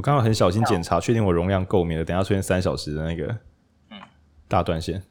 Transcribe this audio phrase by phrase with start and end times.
[0.00, 3.36] 我刚刚很小心检查，确定我容量够，免得等下出现三小时的那个
[4.48, 5.02] 大断线。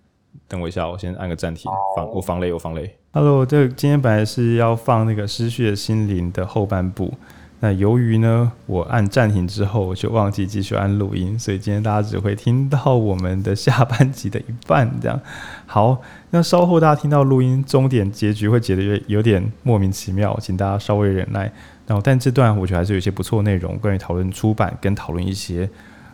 [0.48, 2.98] 等我一下，我先按个暂停，防我防雷，我防雷。
[3.12, 7.14] Hello，这今天本来是要放那个失去的心灵的后半部。
[7.62, 15.20] 那由于呢，我按暂停之后，我就忘记继续按录音，所以今天大家只会听到我们的下半集的一半这样。
[15.66, 21.52] 好，那稍后大家听到录音终点结局会觉得有点莫名其妙，请大家稍微忍耐。
[21.86, 25.70] 然后，但这段我觉得还是有一些不错内容，关于讨论出版跟讨论一些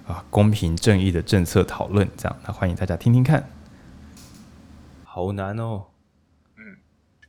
[0.07, 2.35] 啊公平正义的政策讨论这样。
[2.47, 3.43] 那欢迎大家听听看。
[5.03, 5.94] 好难哦。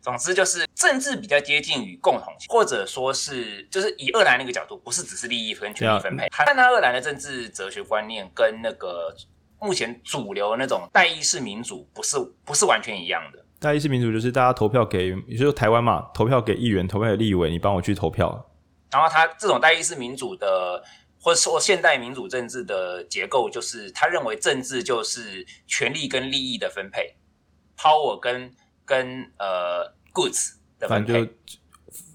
[0.06, 6.28] 总之就是政治比较接近于共同性，或者说是就是以二兰那个角度，不是只是利益跟权力分配。
[6.28, 9.12] 看他俄兰的政治哲学观念跟那个
[9.58, 13.44] 目前主流那种代议式民主不是不是完全一样的。
[13.58, 18.48] 代议式民主就是大家投票给，也就是台湾嘛，投票给议员，投票给立委，你帮我去投票。
[18.92, 20.80] 然后他这种代议式民主的，
[21.20, 27.16] 或者说现代民主政治的结构，就是他认为政治就是权力跟利益的分配
[27.76, 28.54] ，power 跟
[28.86, 29.94] 跟呃。
[30.16, 31.32] goods 的分配，反正就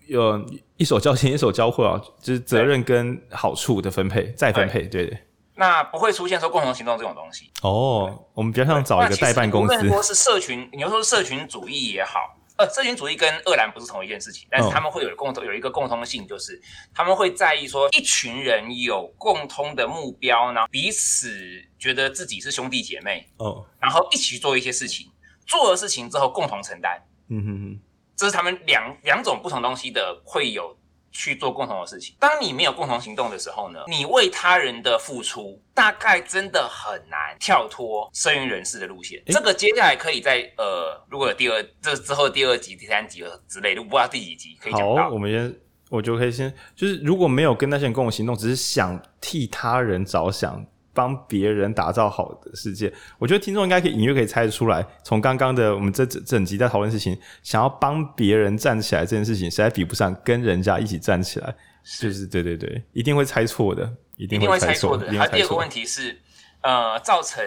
[0.08, 0.46] 有
[0.78, 5.20] 一手交钱一手交货啊，就是责任跟好处的分配再分配，对对。
[5.54, 8.26] 那不会出现说共同行动这种东西哦。
[8.34, 9.88] 我们比较想找一个代办公司。
[9.88, 16.60] 说是社群，你要说是社群主义也好，呃，社群主义跟恶兰不是同一件事情，但是他们会有共同有一个共通性，就是
[16.92, 21.30] 他们会在意说一群人有共通的目标，然后彼此
[21.78, 25.11] 觉得自己是兄弟姐妹哦，然后一起做一些事情，
[25.52, 26.98] 做了事情之后共同承担。
[27.28, 27.80] 嗯哼哼。
[28.16, 30.78] 这是他们两两种不同东西的会有
[31.12, 32.16] 去做共同的事情。
[32.20, 39.20] 当你没有共同行动的时候呢，你为他人的付出大概真的很难跳脱生于人世的路线。
[39.26, 45.04] 这个接下来可以在呃，如果有第二这之后第二集、第三集之类的，我不知道第几集可以讲到。
[45.04, 45.56] 好，我们先，
[45.90, 50.64] 我就可以先，就是如果没有跟那些人共同行动，只是想替他人着想。
[50.94, 54.86] 帮别人打造好的世界，我觉得听众应该可以隐约可以猜得出来。
[55.04, 61.56] 从刚刚的我们这整整集在讨论事情，想要帮别人站起来这件事情，实在比不上跟人家一起站起来。
[61.84, 65.08] 是就是对对对，一定会猜错的，一定会猜错的。
[65.14, 66.20] 还有第二个问题是，
[66.62, 67.44] 呃，造成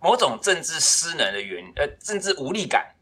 [0.00, 2.94] 某种政治失能的原因，呃，政治无力感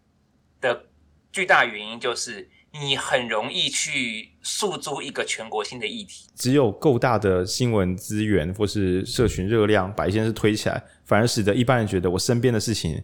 [0.60, 0.84] 的
[1.32, 2.48] 巨大原因就是。
[2.80, 13.02] 你很容易去诉诸一个全国性的议题，只有够大的新闻资源或是社群热量，把一件事推起来，反而使得一般人觉得我身边的事情，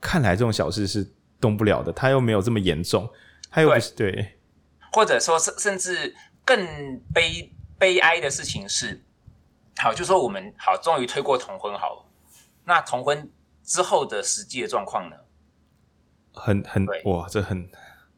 [0.00, 1.06] 看来这种小事是
[1.40, 3.08] 动不了的，它又没有这么严重，
[3.50, 4.34] 它又不是对，对，
[4.92, 6.14] 或者说甚甚至
[6.44, 6.66] 更
[7.12, 9.02] 悲悲哀的事情是，
[9.76, 12.06] 好，就说我们好终于推过同婚好了，
[12.64, 13.30] 那同婚
[13.62, 15.16] 之后的实际的状况呢？
[16.32, 17.68] 很很哇，这很。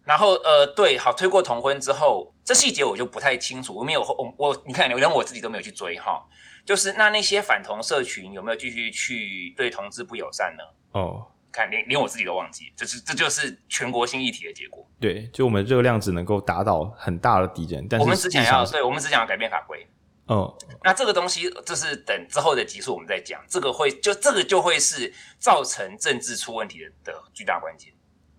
[0.07, 6.25] 然后呃，对，好，推过同婚之后，这细节我就不太清楚，我没有我我你看，连我自己都没有去追哈。
[6.65, 10.63] 就是那那些反同社群有没有继续去对同志不友善呢？
[10.93, 14.89] 哦，看连连我自己都忘记，这是这就是全国性议题的结果。
[15.01, 19.85] 对，就我们热量只能够打倒很大的敌人，但是我们只想要，对，我们只想要改变法规。
[20.27, 27.93] 哦，那这个东西就是等之后的集数我们再讲，这个会就这个就会是造成政治出问题的的巨大关键。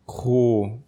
[0.06, 0.80] 酷。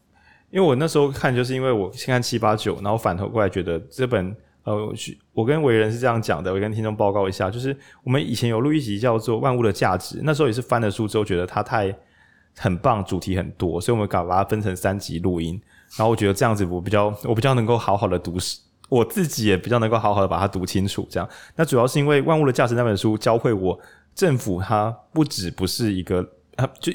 [0.52, 4.94] 因为我那时候看，就是因为我先看七八九，然后反头过来觉得这本呃，
[5.34, 11.96] 我跟伟人是这样讲的，我跟听众报告一下，就是我们以前有录一集叫做《万物的价值》，那时候也是翻了书之后觉得它太
[12.58, 15.60] 很棒，主题很多，所以我们搞把它分成三集录音。
[15.98, 18.38] 然后我觉得这样子我比较我比较能够好好的读，
[18.90, 21.08] 我自己也比较能够好好的把它读清楚。
[21.10, 23.80] 这样，那主要是因为《万物的价值》那本书教会我，
[24.14, 26.92] 政府它不只不是一个啊就。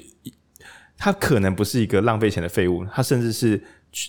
[0.97, 3.61] 它可能不是一个浪费钱的废物，它甚至是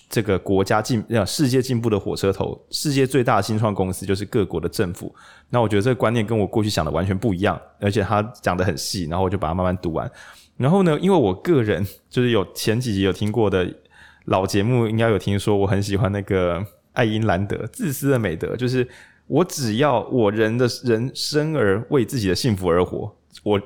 [0.09, 2.59] 这个国家进、世界进步的火车头。
[2.69, 5.13] 世界最大的新创公司就是各国的政府。
[5.49, 10.09] 那我觉得这个观念跟我过去想的完全不一样，而且他讲的很细，然后我就把它慢慢读完。
[10.57, 13.67] 然后呢，因为我个人就是有前几集有听过的
[14.25, 18.87] 老节目，应该有听说，我很喜欢那个爱因兰德《自私的美德》，就是
[19.27, 23.13] 我只要我人的人生而为自己的幸福而活，
[23.43, 23.61] 我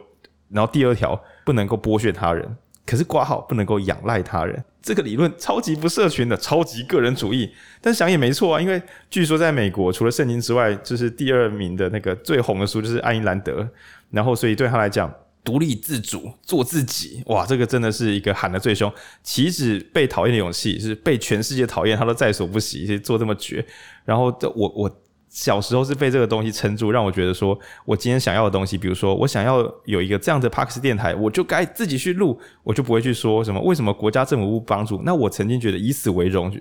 [0.50, 2.58] 然后第二条不能够剥削他人。
[2.90, 7.48] 可是挂号不能够仰赖他人，这个理论超级不社群的，超级个人主义。
[7.80, 8.82] 但想也没错啊，因为
[9.12, 13.70] 据说在美国，除了圣经之外，就是第二名的那个最红的书就是爱因兰德。
[14.10, 15.14] 然后，所以对他来讲，
[15.44, 18.92] 独立自主、做自己，哇，这个真的是一个喊得最凶。
[19.22, 23.64] 岂止被讨厌的勇气，是被全世界讨厌，他都在所不惜，做这么绝。
[24.04, 25.00] 然后，我我。
[25.30, 35.02] 小时候是被这个东西撑住，让我觉得说，我今天想要的东西，比如说我想要有一个这样的 Parks 电台，我就该自己去录，我就不会去说什么为什么国家政府不帮助。
[35.06, 36.52] 那我曾经觉得以此为荣，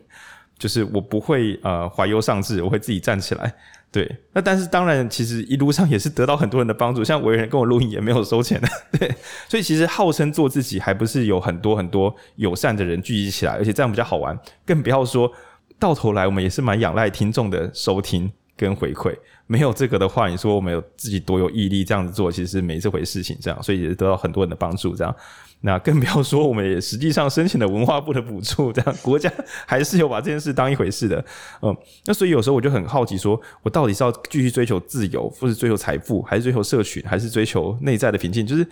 [0.58, 3.54] 就是我不会呃怀忧丧志，我会自己站起来。
[3.90, 8.68] 对，那但是当然，其实一路上也是得到很多人的帮助，像维仁跟我录音也没有收钱的，
[8.98, 9.08] 对，
[9.48, 15.32] 所以其实号称做自己，还不是有很多很多友善的人聚集起来，而且这样比较好玩，更不要说
[15.78, 19.16] 到头来我们也是蛮仰赖听众的收听跟回馈，
[19.46, 25.14] 没有这个的话，你说我们有自己多有毅力这样子做，其实没这回事情，这样，所以也是得到很多人的帮助，这样。
[25.60, 29.32] 那更不要说，我们也实际上申请了文化部的补助，这样国家
[29.66, 31.24] 还是有把这件事当一回事的，
[31.62, 31.76] 嗯。
[32.04, 38.46] 那所以有时候我就很好奇，说我到底是要继续追求自由，或是追求财富，还是追求社群，还是追求内在的平静？
[38.46, 38.66] 就是，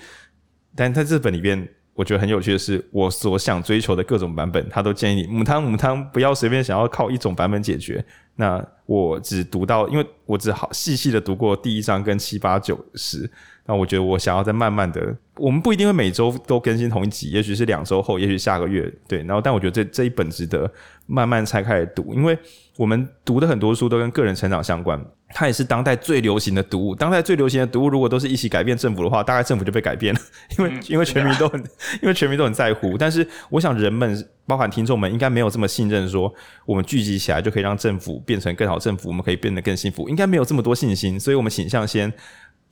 [0.75, 8.05] 但在这本里边，我觉得很有趣的是，我所想追求的各种版本，他都建议你母汤母汤不要随便想要靠一种版本解决。
[8.37, 13.29] 那我只读到，因为我只好细细的读过第一章跟七八九十。
[13.65, 19.19] 那我觉得我想要再慢慢的，我们不一定会每周都更新同一集，也许是两周后，也许下个月，对。
[19.25, 20.71] 然后，但我觉得这这一本值得
[21.07, 22.39] 慢慢拆开来读，因为
[22.77, 24.99] 我们读的很多书都跟个人成长相关，
[25.31, 26.95] 它也是当代最流行的读物。
[26.95, 30.21] 当代最流行的读物，如果都是一起改变政府的话，大概政府就被改变了，
[30.59, 31.61] 因为因为全民都很，
[32.01, 32.97] 因为全民都很在乎。
[32.97, 36.33] 但是，我想人们，包含听众们，应该没有这么信任，说
[36.65, 41.21] 我们聚集起来就可以让政府变成更好政府，我们可以变得更幸福，应该没有这么多信心。
[41.21, 42.11] 所以我们倾向先。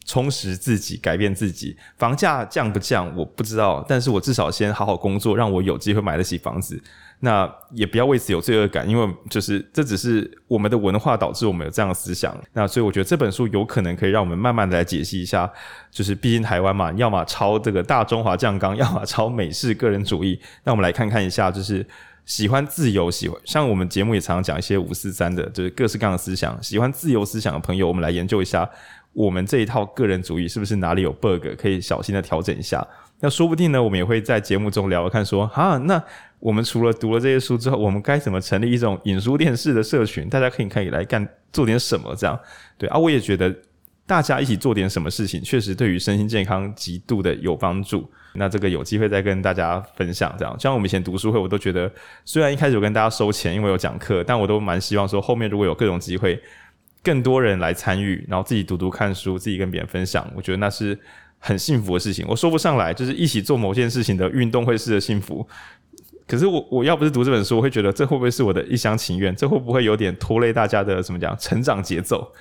[0.04, 1.76] 充实自己，改变自己。
[1.96, 6.80] 房价降不降，我不知道，但是我至少先好好工作，让我有机会买得起房子。
[7.20, 12.36] 那也不要为此有罪恶感，因为就是这只是我们的文化导致我们有这样的思想。
[12.52, 15.50] 那所以我觉得这本书有可能可以让我们慢慢的来解析一下，
[15.90, 20.38] 就是毕竟台湾嘛，要么抄这个大中华酱缸，要么抄美式个人主义。
[20.64, 21.86] 那我们来看看一下，就是
[22.26, 28.68] 喜欢自由，喜欢像我们节目也常常讲一些五四三的，就是各式各样的思想，喜欢自由思想的朋友，我们来研究一下。
[29.14, 32.86] 我们这一套个人主义是不是哪里有 bug，可以小心的调整一下？
[33.20, 36.02] 那说不定呢，我们也会在节目中聊，看说，哈，那
[36.40, 40.28] 我们除了读了这些书之后，我们该怎么成立一种影书店式的社群？
[40.28, 42.14] 大家可以可以来干做点什么？
[42.16, 42.38] 这样
[42.76, 43.54] 对啊，我也觉得
[44.04, 48.10] 大家一起做点什么事情，确实对于身心健康极度的有帮助。
[48.34, 50.34] 那这个有机会再跟大家分享。
[50.36, 51.90] 这样，像我们以前读书会，我都觉得，
[52.24, 56.38] 虽然一开始有跟大家收钱，因为有讲课，但我都蛮希望说，后面如果有各种机会。
[57.04, 60.98] 更多人来参与，然后自己读读看书，自己跟别人分享，我觉得那是
[61.38, 62.24] 很幸福的事情。
[62.26, 65.46] 我说不上来，就是一起做某件事情的运动会式的幸福。
[66.26, 69.36] 可是我我要不是读这本书，我会觉得这会不会是我的一厢情愿？
[69.36, 72.32] 这会不会有点拖累大家的怎么讲成长节奏？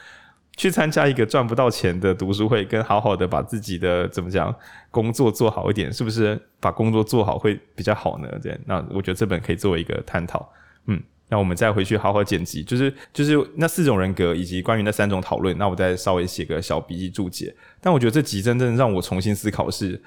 [0.55, 4.55] 去参加一个赚不到钱的读书会，跟好好的把自己的怎么讲
[4.91, 8.29] 工作做好一点，是不是把工作做好会比较好呢？
[8.41, 10.49] 对，那我觉得这本可以作为一个探讨，
[10.85, 11.01] 嗯。
[11.29, 17.55] 那我们再回去好好剪辑，就是就是那四种人格以及关于那三种讨论，那我再稍微写个小笔记注解。
[17.81, 19.99] 但我觉得这集真正让我重新思考是，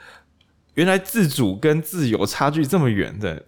[0.75, 3.43] 原来自主跟自由差距这么远的，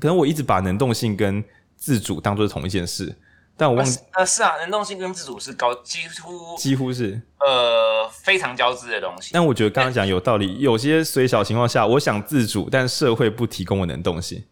[0.00, 1.44] 可能我一直把能动性跟
[1.76, 3.14] 自主当做是同一件事，
[3.56, 9.30] 但我忘记呃是啊，能动性跟自主是高几乎几乎是呃非常交织的东西。
[9.32, 14.42] 但我觉得刚刚讲有道理，有些虽小情况下，我想自主，但社会不提供我能动性。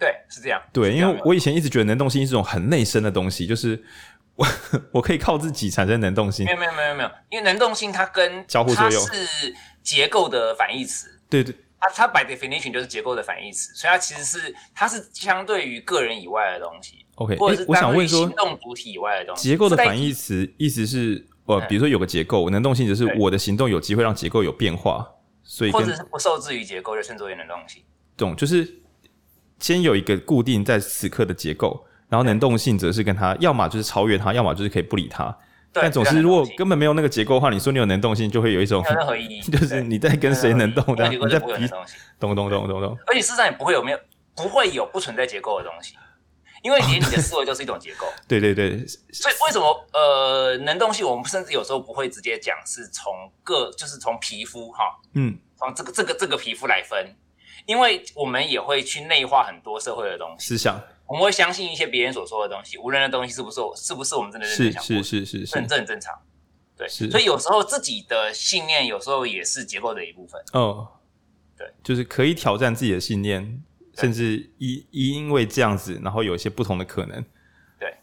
[0.00, 0.60] 对，是这样。
[0.72, 3.80] 对，因为我以前一直觉得能动性是一种很内生的东西，就是
[4.34, 4.46] 我
[4.92, 6.46] 我可以靠自己产生能动性。
[6.46, 11.20] 没有没有没有没有，因为能动性它跟交互作用它是结构的反义词。
[11.28, 17.04] 对对，它它 by definition 就是结构的反义词，所以它其实是它是相对于个人以外的东西。
[17.16, 19.46] OK，或者是我想问说，行动主体以外的东西。
[19.46, 25.06] 结构的反义词意思是，呃，比如说有个结构，能动性就是我的行动有机会让结构有变化，
[25.44, 27.82] 所以或者是不受制于结构就称之为能动性。
[28.16, 28.79] 懂，就是。
[29.60, 35.36] 先有一个固定在此刻的结构，然后能动性则是跟它，要么就是超越它，要么就是可以不理它。
[35.72, 41.68] 但总是如果根本没有那个结构的话，你说你有能动性，就会有一种任何意义， 就是你在跟谁能动的，你在比
[42.18, 42.98] 咚咚咚咚咚。
[43.06, 43.98] 而且事实上也不会有没有
[44.34, 45.94] 不会有不存在结构的东西，
[46.64, 48.06] 因为连你的思维就是一种结构。
[48.26, 48.84] 对对对。
[49.12, 53.12] 所以为什么呃能动性我们甚至有时候不会直接讲是从
[53.44, 57.14] 个就是从皮肤哈，嗯，从这个这个这个皮肤来分。
[57.66, 65.02] 因为我们也会去内化很多社会的东西，思想，我们会相信一些别人所说的东西，无论的东西是不是我，是不是我们真的认真想过？
[65.02, 66.14] 是是是是，是，很正正常。
[66.76, 70.40] 对，所以有时候自己的信念，有时候也是结构的一部分。
[70.54, 70.88] 哦，
[71.56, 73.62] 对，就是可以挑战自己的信念，
[73.96, 77.22] 甚至因因为这样子，然后有一些不同的可能。
[77.78, 77.94] 对，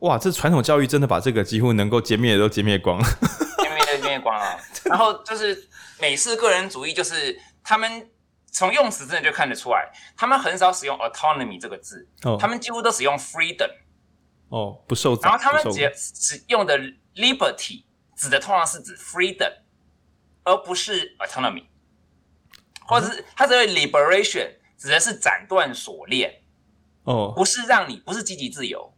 [0.00, 3.04] 哇，这传统教育真的把这个几乎能够歼灭的都歼灭光了，
[3.58, 4.58] 歼灭的歼灭光了。
[4.84, 5.68] 然后就是
[5.98, 8.06] 美式个人主义，就是他们。
[8.56, 9.86] 从用词真的就看得出来，
[10.16, 13.68] 他们很少使用 autonomy 这个字，哦、他们几乎都使用 freedom。
[14.48, 15.14] 哦，不受。
[15.20, 16.78] 然后他们只只用的
[17.16, 17.84] liberty
[18.16, 19.52] 指的通常是指 freedom，
[20.44, 21.64] 而不是 autonomy，
[22.86, 24.48] 或者是它这个 liberation
[24.78, 26.32] 指的是斩断锁链。
[27.04, 28.90] 哦，不是让你不是积极自由，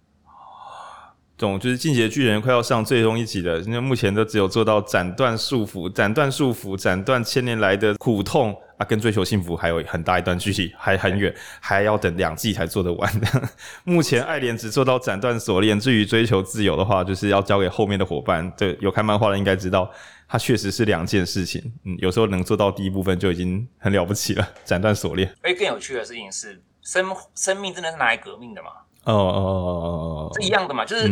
[1.37, 13.13] 懂就是进击的巨人快要上最终一集了，因为目前都只有做到斩断束缚，斩断束缚，斩断千年来的苦痛啊，跟追求幸福还有很大一段距离，还很远，还要等两季才做得完。
[13.85, 18.51] 目前爱莲只做到斩断锁链，至于追求自由的话，就是要交给后面的伙伴。
[18.57, 19.91] 对有看漫画的应该知道，
[20.29, 21.61] 它确实是两件事情。
[21.85, 25.29] 嗯，有时候能做到第一部分就已经很了不起了，斩断锁链。
[25.43, 27.05] 而更有趣的事情是，生
[27.35, 28.71] 生命真的是拿来革命的吗？
[29.05, 30.85] 哦哦哦哦哦，是一样的嘛？
[30.85, 31.05] 就是，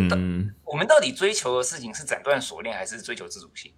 [0.64, 3.72] 我们到底追求的事情是斩断锁链，还是追求自主性？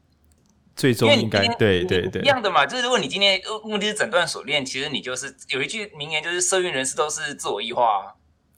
[0.78, 2.64] 最终应该对对对，一样的嘛。
[2.64, 8.14] 就是如果你今天目的是诊断锁链，其实你就是有一句名言，就是社运人士都是自我异化。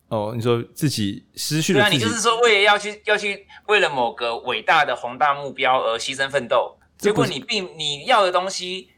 [0.06, 8.90] 哦，你说自己失去了，对啊，你就是说为了要去要去为了某个伟大的宏大目标而牺牲奋斗，结果你并你要的东西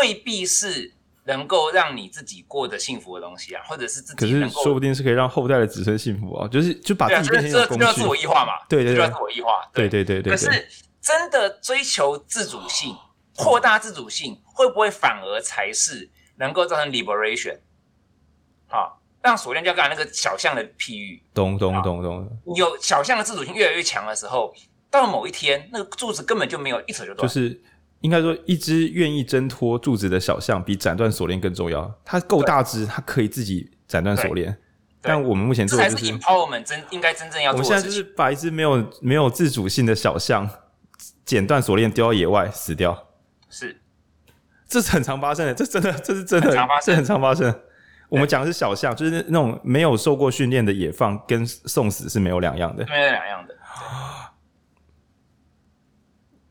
[0.00, 0.92] 未必是。
[1.28, 8.52] 能够让你自己过得幸福的东西啊，或者是自己可是说不定是可以让后代的子孙幸福啊，就是就把自己变成一个工具，这叫自我异化嘛？
[8.68, 9.50] 对对自我异化。
[9.74, 10.30] 对对对对。
[10.30, 10.48] 可是
[11.06, 12.96] 真的追求自主性、
[13.36, 17.58] 扩大自主性，会不会反而才是能够造成 liberation？
[18.66, 24.52] 好，让锁链就刚才那个小象的譬喻，咚咚咚咚，有小象的自主性越来越强的时候，
[24.90, 27.62] 到了某一天，那个柱子根本就没有一扯就断，就是。
[28.00, 31.92] 应该说，一只愿意挣脱柱子的小象比斩断锁链更重要。
[32.04, 34.54] 它够大只，它可以自己斩断锁链。
[35.00, 37.66] 但我们目前做的就是，我们真应该真正要做的。
[37.66, 40.48] 我们现在就是把一只没有没有自主性的小象
[41.26, 43.08] 剪断锁链，丢到野外死掉。
[43.50, 43.82] 是，
[44.66, 47.54] 这是很常发生的，这真的，这是真的，常发生很常发生。
[48.08, 53.54] 我们讲的是小象，就是那种没有受过训练的野放，跟送死是没有两样的，没有两样的。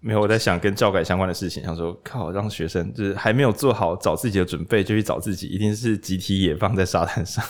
[0.01, 7.43] 没有，我在想跟教改相关的事情，想说靠，让学生就是还没有做好找自己的准备就去找自己，一定是集体野放在沙滩上。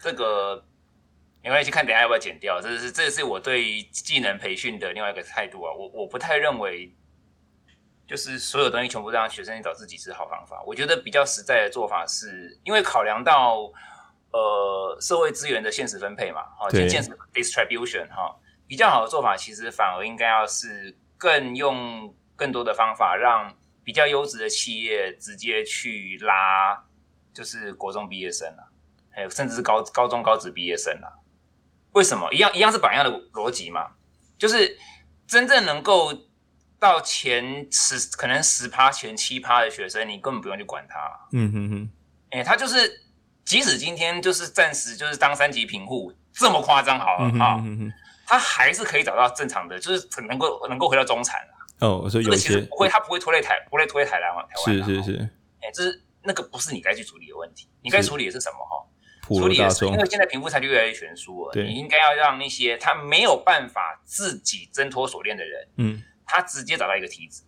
[0.00, 0.64] 这个
[1.50, 2.60] 没关系，看等下要不要剪掉。
[2.60, 5.72] 这是这是我对于技能培训的另外一个态度啊。
[5.72, 6.94] 我我不太认为，
[8.06, 10.62] 就是所有东西全部让学生去找自己是好方法。
[10.64, 13.70] 我觉得比较实在的做法是，因为考量到
[14.30, 18.34] 呃社会资源的现实分配嘛，哈，现实 distribution 哈，
[18.68, 20.96] 比较好的做法其实反而应该要是。
[21.22, 23.54] 更用更多的方法，让
[23.84, 26.82] 比较优质的企业直接去拉，
[27.34, 28.64] 就是国中毕业生啊，
[29.10, 31.12] 还有甚至是高高中高职毕业生啊。
[31.92, 32.32] 为什么？
[32.32, 33.86] 一样一样是榜样的逻辑嘛，
[34.38, 34.78] 就是
[35.26, 36.12] 真正能够
[36.78, 40.96] 到前十，可能十趴前七趴的学生，你根本不用去管他。
[41.32, 41.90] 嗯哼哼，
[42.30, 43.02] 哎、欸，他就是
[43.44, 47.28] 即使今天就是暂时就是当三级贫户，这么夸张好了啊。
[47.28, 47.92] 嗯哼哼哼
[48.26, 51.88] 他还是可以找到正常的，就是能够能够回到中产了。
[51.88, 54.46] 哦，所以有些不会，他不会拖累台，不会拖累台湾。
[54.64, 55.16] 是是是，
[55.60, 58.58] 哎、欸，这是那个不是你该去处理的问题，你该处理的是什么？
[58.64, 58.86] 哈，
[59.38, 67.44] 处理的是因为现在贫富差距越来越悬殊了，你应该要让那些他没有办法自己挣脱锁链的人，嗯，他直接找到一个梯子，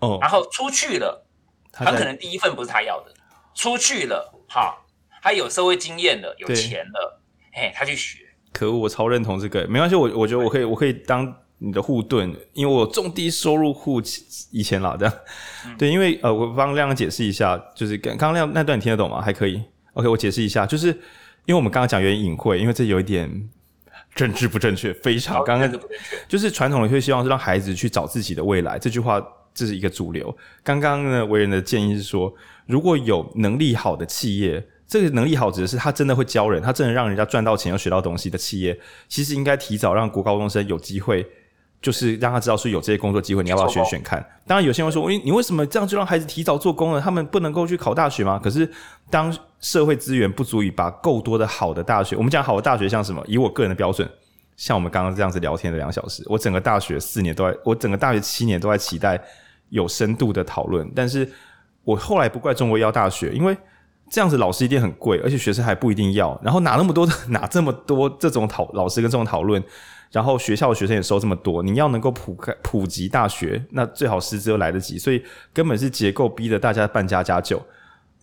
[0.00, 1.26] 哦，然后出去了，
[1.72, 3.12] 很可能第一份不是他要的，
[3.54, 4.78] 出去了，哈，
[5.22, 7.20] 他有社会经验了，有钱了，
[7.52, 8.20] 哎，他去学。
[8.52, 14.00] 可恶，我超认同这个，没关系，我我觉得我可以，我可以当你的护盾，因为我中低收入户
[14.50, 15.14] 以前老，这样，
[15.66, 19.20] 嗯、对，因为呃，我帮亮亮解释一下，就是刚刚亮那段你听得懂吗？
[19.20, 19.62] 还可以
[19.98, 20.88] ，OK，我解释一下，就是
[21.44, 23.48] 因为我们刚刚讲有点隐晦，因为这有一点
[24.14, 25.80] 政治不正确，非常刚刚
[26.26, 30.34] 就是传统的会希望是让孩子去找自己的未来，这句话这是一个主流。
[30.62, 32.32] 刚刚呢，为人的建议是说，
[32.66, 34.66] 如果有能力好的企业。
[34.90, 41.26] 这个能力好指的是他真的会教人，他真的让人家赚到钱又学到东西的企业，其实应该提早让国高中生有机会，
[41.80, 44.24] 就是让他知道说有这些工作机会，你要不要选选看？
[44.46, 47.00] 当然，有些人说，你你为什么这样就让孩子提早做工了？
[47.00, 48.40] 他们不能够去考大学吗？
[48.42, 48.68] 可是
[49.10, 53.22] 当社会资源不足以把够多的好的大学，我们讲好的大学像什么？
[53.26, 54.08] 以我个人的标准，
[54.56, 59.20] 像我们刚刚这样子聊天的两小时，我整个大学四年都在，我整个大学七年都在期待
[59.68, 61.30] 有深度的讨论，但是
[61.84, 63.56] 我后来不怪中国医药大学，因为。
[64.10, 66.40] 这样子老师一定很贵，而且学生还不一定要。
[66.42, 69.62] 然后哪那么多的，哪这么多这种讨老师跟这种讨论，
[70.10, 71.62] 然后学校的学生也收这么多。
[71.62, 75.22] 你要能够普开普及大学，那最好师资又来得及，所以
[75.52, 77.60] 根本是结构逼得大家办家家酒。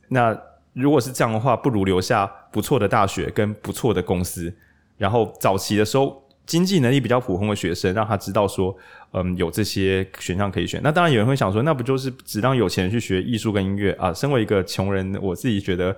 [0.09, 0.37] 那
[0.73, 4.53] 如果是这样的话，不如留下不错的大学跟不错的公司，
[4.97, 6.21] 然后早期的时候。
[6.45, 8.71] 经济能力比较普通的学生，让他知道说，
[9.13, 10.79] 嗯，有这些选项可以选。
[10.83, 14.13] 那当然有人会想说，那不就是只让有钱人去学艺术跟音乐啊？
[14.13, 15.97] 身为一个穷人，我自己觉得，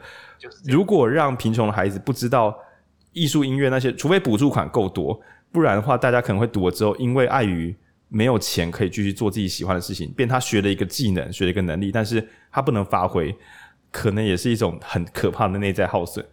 [0.63, 2.57] 如果让贫穷的孩子不知道
[3.11, 5.19] 艺术、音乐那些，除非补助款够多，
[5.51, 7.75] 不然的话，大家可能会读了之后，因为碍于
[8.09, 13.35] 没有钱可以继续做自己喜欢的事情，变他学了一个技能，学了一个能力，但是他不能发挥，
[13.91, 16.25] 可能也是一种很可怕的内在耗损。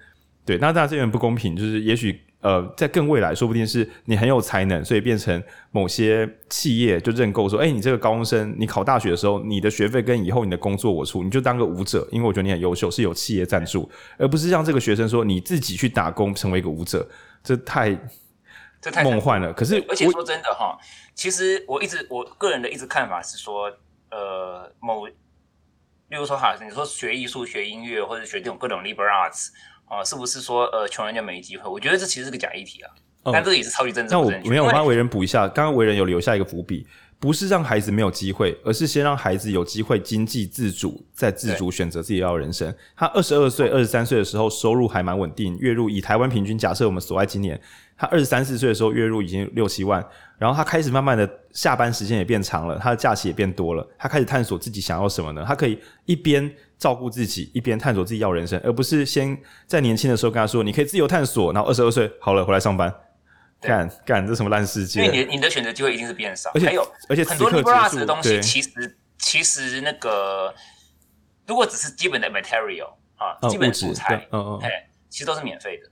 [0.44, 2.20] 对，那当然这有点不公平，就是也许。
[2.44, 17.08] 呃，在更未来，说不定是你很有才能，所以变成某些企业就认购说，哎，你这个高中生，你考大学的时候，你的学费跟以后你的工作我出，你就当个舞者，因为我觉得你很优秀，是有企业赞助，而不是让这个学生说你自己去打工成为一个舞者，
[17.42, 17.98] 这太
[18.84, 19.52] 这太梦幻了。
[19.52, 20.78] 可是，而且说真的哈，
[21.14, 23.72] 其实我一直我个人的一直看法是说，
[24.10, 25.08] 呃，某。
[26.10, 29.48] 例如说哈，你说学艺术、学音乐或者学这种各种 liberal arts
[29.86, 31.68] 啊，是不是说呃穷人就没机会？
[31.68, 32.90] 我觉得这其实是个假议题啊，
[33.24, 34.10] 嗯、但这个也是超级真实。
[34.12, 36.86] 那我没有，我帮为人补一下，刚刚为人有留下一个伏笔，
[37.24, 42.70] 不是让孩子没有机会，而是先让孩子有机会经济自主，再自主选择自己要的人生。
[42.94, 47.58] 他二十二岁、二十三岁的时候收入还蛮稳定，月入以台湾平均，假设我们所爱今年。
[47.96, 50.04] 他二十三四岁的时候，月入已经六七万，
[50.36, 55.42] 然后他开始慢慢的下班时间也变长了，他的假期也变多了，他开始探索自己想要什么呢？
[55.48, 59.34] 他可以一边照顾自己，一边探索自己要人生，而不是先
[59.66, 62.92] 在年轻的时候跟他说，你可以自由探索，然后二十二岁好了回来上班，
[63.68, 65.04] 干干这什么烂世界？
[65.04, 70.54] 因为你你的选择机会一定是变少，而且还有而且很多 liberal 的东西，其实其实那个
[71.46, 75.90] 如果只是基本的 material 啊，基本的素材，嗯嗯，哎，其实都是免费的，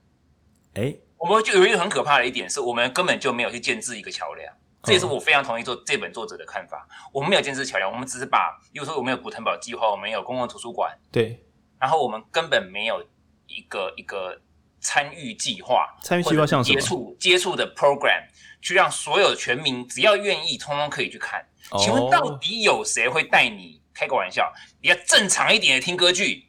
[0.80, 1.00] 哎、欸。
[1.18, 4.52] 我们就有一个很可怕的一点是，我们根本就没有去建置一个桥梁，
[4.82, 6.84] 这也是我非常同意做这本作者的看法。
[7.12, 11.46] 我们没有建置桥梁，我们只是把，比如说我们有古腾堡计划，我们有公共图书馆，对，
[11.78, 13.00] 然后我们根本没有
[13.46, 14.40] 一个一个
[14.82, 16.78] 参与计划，参与计划像什么？
[16.78, 18.24] 接触接触的 program，
[18.60, 21.42] 去让所有的全民只要愿意，通通可以去看。
[21.78, 23.80] 请问到底有谁会带你？
[23.94, 26.46] 开个玩笑，你要正常一点的听歌剧。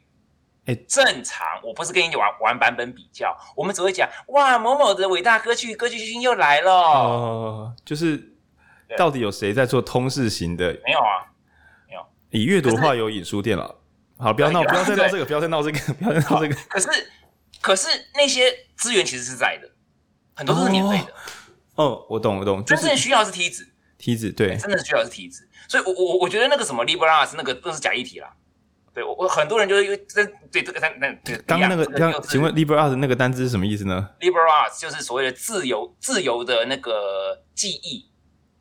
[0.66, 6.72] 哎，正常，我不是跟你玩玩版本比较，我们只会讲哇，某某的伟大歌剧歌剧巨星又来了。
[6.72, 8.32] 哦，就是
[8.96, 10.72] 到底有谁在做通识型的？
[10.84, 11.28] 没有啊，
[11.86, 12.00] 没有。
[12.30, 13.78] 以阅读的话，有影书店了。
[14.16, 16.54] 好，不要闹， 不要再闹这个，不要再闹这个，不要再闹这个。
[16.70, 16.88] 可是，
[17.64, 19.66] 可是那些资源其实是在的，
[20.34, 21.14] 很多都是免费的。
[21.76, 22.62] 哦，我懂，我懂。
[22.62, 23.66] 真正需要是梯子，
[23.96, 25.48] 梯子对，真的需要是梯子。
[25.66, 28.30] 所以我我我觉得那个什么 liberal arts 那个都是假议题啦。
[28.92, 31.08] 对，我我很多人就是因为这对这个单那
[31.46, 38.04] 刚那个刚，请问 liberal arts 那个单字是什么意思呢？liberal arts 就是所谓的自由自由的那个记忆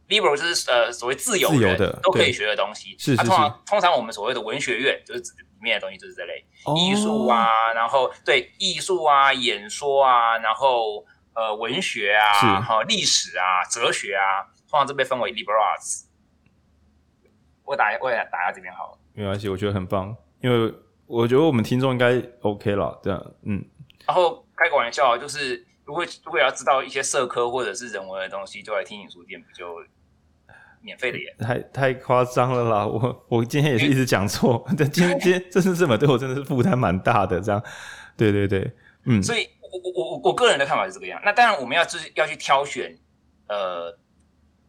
[0.07, 2.95] ，liberal 就是呃所谓自由的都可以学的东西。
[2.97, 3.27] 是是是。
[3.27, 5.23] 通常通常我们所谓的文学院就是
[5.63, 6.45] 面的东西就是这类
[6.75, 16.03] 艺术啊，然后对艺术啊、演说啊，然后呃文学啊、哈历史啊、哲学啊，通常这被分为 liberal arts。
[17.63, 18.97] 我打我也打在这边好了。
[19.13, 20.15] 没关系，我觉得很棒。
[20.41, 20.73] 因为
[21.05, 23.63] 我觉得我们听众应该 OK 了，这样，嗯。
[24.05, 29.81] 然后开个玩笑，就是如果如果要知道一些社科或者是人文的东西，就来听影书店，不就
[30.83, 31.35] 免费的耶？
[31.39, 32.85] 太太夸张了啦！
[32.85, 37.63] 我我今天也是一直讲错， 但今天今天 这次这么对我真的是负担蛮大的，这样。
[38.15, 38.71] 对对对，
[39.05, 39.23] 嗯。
[39.23, 41.19] 所以我我我我个人的看法是这个样。
[41.23, 42.95] 那当然我们要就是要去挑选，
[43.47, 43.97] 呃，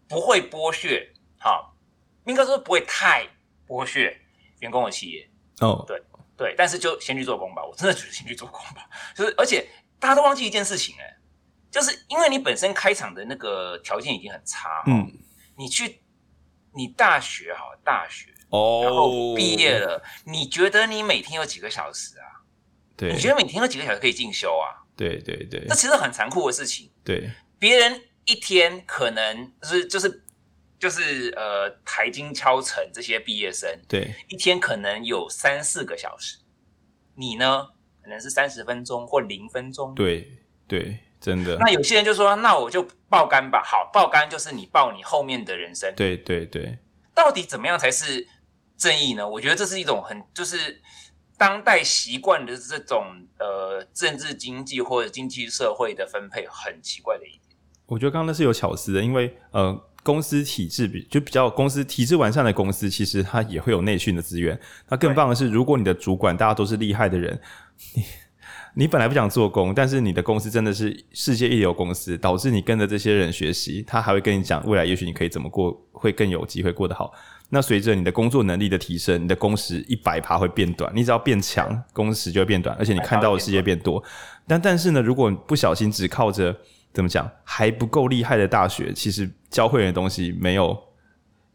[0.08, 1.06] 不会剥削，
[1.38, 1.76] 好，
[2.24, 3.26] 应该说不会太
[3.66, 4.16] 剥削
[4.60, 5.28] 员工的企业。
[5.60, 6.02] 哦、oh.，对
[6.36, 8.88] 对，但是就先去做工吧，我真的觉得先去做工吧。
[9.14, 9.64] 就是而且
[10.00, 11.16] 大家都忘记一件事情，哎，
[11.70, 15.12] 就是因为你本身开场的那个条件已经很差，嗯，
[15.56, 16.00] 你去
[16.74, 18.84] 你大学好大学哦，oh.
[18.84, 22.42] 然后毕业了，你觉得你每天有几个小时啊？
[22.96, 24.84] 对，你觉得每天有几个小时可以进修啊？
[24.96, 26.90] 对对对，这其实很残酷的事情。
[27.04, 30.20] 对，别人一天可能就是就是。
[30.76, 36.36] 就是呃，台金敲成这些毕业生，对，一天可能有三四个小时，
[37.14, 37.68] 你呢，
[38.02, 39.94] 可能是三十分钟或零分钟。
[39.94, 40.28] 对
[40.68, 41.56] 对，真的。
[41.58, 43.62] 那有些人就说，那我就爆肝吧。
[43.64, 45.92] 好，爆肝就是你爆你后面的人生。
[45.96, 46.78] 对对对。
[47.14, 48.26] 到底怎么样才是
[48.76, 49.26] 正义呢？
[49.26, 50.80] 我觉得这是一种很就是
[51.38, 53.06] 当代习惯的这种
[53.38, 57.56] 呃政治经济或者经济社会的分配很奇怪的一点。
[57.86, 59.90] 我觉得刚刚那是有巧思的，因为呃。
[60.04, 64.60] 公司体制比就比较公司体制完善的公司，其实它也会有内训的资源。
[64.90, 67.40] 那更棒的是，如果你的主管大家都是厉害的人，
[67.94, 68.04] 你
[68.76, 77.12] 你本来不想做工，但是你的公司真的是世界一流公司，导致你跟着这些人学习，他还会跟你讲未来也许你可以怎么过，会更有机会过得好。
[77.50, 84.02] 那随着你的工作能力的提升，你的工时一百趴会变短，你只要变强，工时就会变短，而且你看到的世界变多。
[84.46, 86.56] 但但是呢，如果不小心只靠着
[86.92, 90.76] 怎么讲还不够厉害的大学，其实教会的东西没有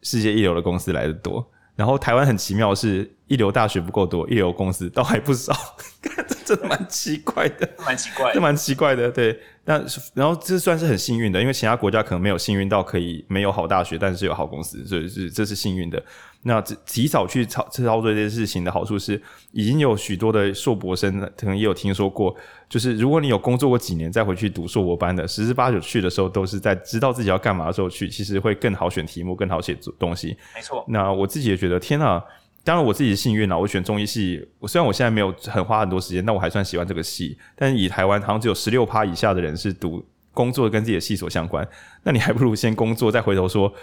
[0.00, 1.46] 世界一流的公司来得多。
[1.76, 5.54] 然后台湾很奇妙的是，一流大学不够多，一流公司倒还不少。
[6.56, 9.10] 这蛮奇怪的，蛮奇怪的，这蛮奇怪的。
[9.10, 9.84] 对，但
[10.14, 16.02] 然后这算是很幸运的，因为其他国家可能没有幸运到可以没有好大学，但是有好公司，所以是这是幸运的。
[16.42, 19.20] 那提早去操操作这件事情的好处是，
[19.52, 22.34] 已经有许多的硕博生可能也有听说过，
[22.66, 30.34] 就是如果你有工作过几年再回去读硕博班的，十之八九去的时候都是在知道自己要干嘛的时候去，其实会更好选题目，更好写东西。
[30.54, 30.82] 没错。
[30.88, 32.22] 那我自己也觉得，天呐，
[32.62, 37.38] 当然我自己的幸运啦，我选中医系，我虽然我现在没有很花很多时间，但我还算喜欢这个系。
[37.56, 41.66] 但以台湾好像只有十六趴以下的人是读工作跟自己的系所相关，
[42.02, 43.72] 那你还不如先工作，再回头说。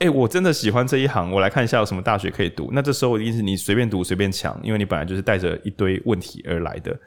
[0.00, 2.70] 哎、我真的喜欢这一行，我来看一下有什么大学可以读。
[2.72, 6.98] 那这时候一定是你随便读随便抢，因为你本来就是带着一堆问题而来的，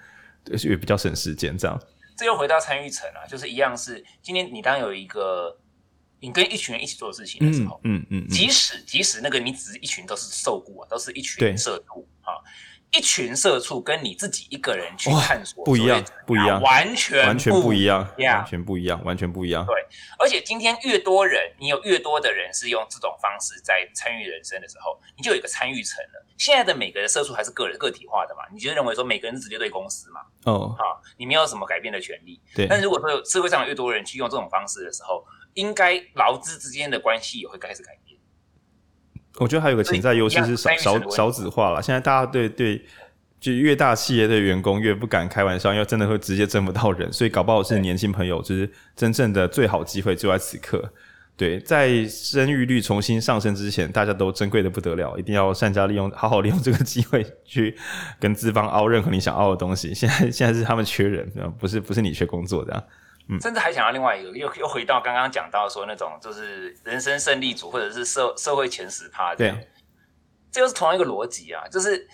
[0.55, 1.57] 所以比较省时间。
[1.57, 1.81] 这样，
[2.15, 5.57] 这又回到参与层了，就是一样是今天你当有一个
[6.23, 12.31] 你跟一群人一起做事情的时候，嗯嗯，即使即使那个你只是一群都是受雇啊，都是一群社畜啊。
[12.95, 19.65] 一群社畜跟你自己一个人去探索不一样，不一样，完全完全不一样.完全不一样，完全不一样。
[19.65, 19.75] 对，
[20.19, 26.25] 而且今天越多人，你有越多的人是用这种方式在参与人生的时候，你就有一个参与层了。
[26.37, 28.43] 现在的每个人社畜还是个人个体化的嘛？
[28.53, 30.21] 你就认为说每个人直接对公司嘛？
[30.45, 32.39] 哦、oh.，好，你没有什么改变的权利。
[32.53, 32.67] 对。
[32.67, 38.19] 但如果说社会上有越多人去用这种方式的时候，应该劳资之间的关系也会开始改变。
[39.37, 41.81] 我觉得还有个潜在优势是少少少子化了。
[41.81, 42.85] 现在大家对对。
[43.43, 50.93] 就越大企业的员工越不敢开玩笑，因为真的会直接征不到人，所以搞不好是年轻朋友，就是真正的最好机会就在此刻。
[51.35, 57.77] 对，在生育率重新上升之前，大家都珍贵的不得了，一定要善加利用，好好利用这个机会去
[58.17, 59.93] 跟资方凹任何你想凹的东西。
[59.93, 62.81] 现在现在是他们缺人，不是不是你缺工作这样。
[63.29, 69.67] 嗯，甚至还想要另外一个，又又回到刚刚讲到说那种，就是人生胜利组或者是社社会前十趴这样，对，
[70.51, 72.07] 这又是同样一个逻辑啊，就是。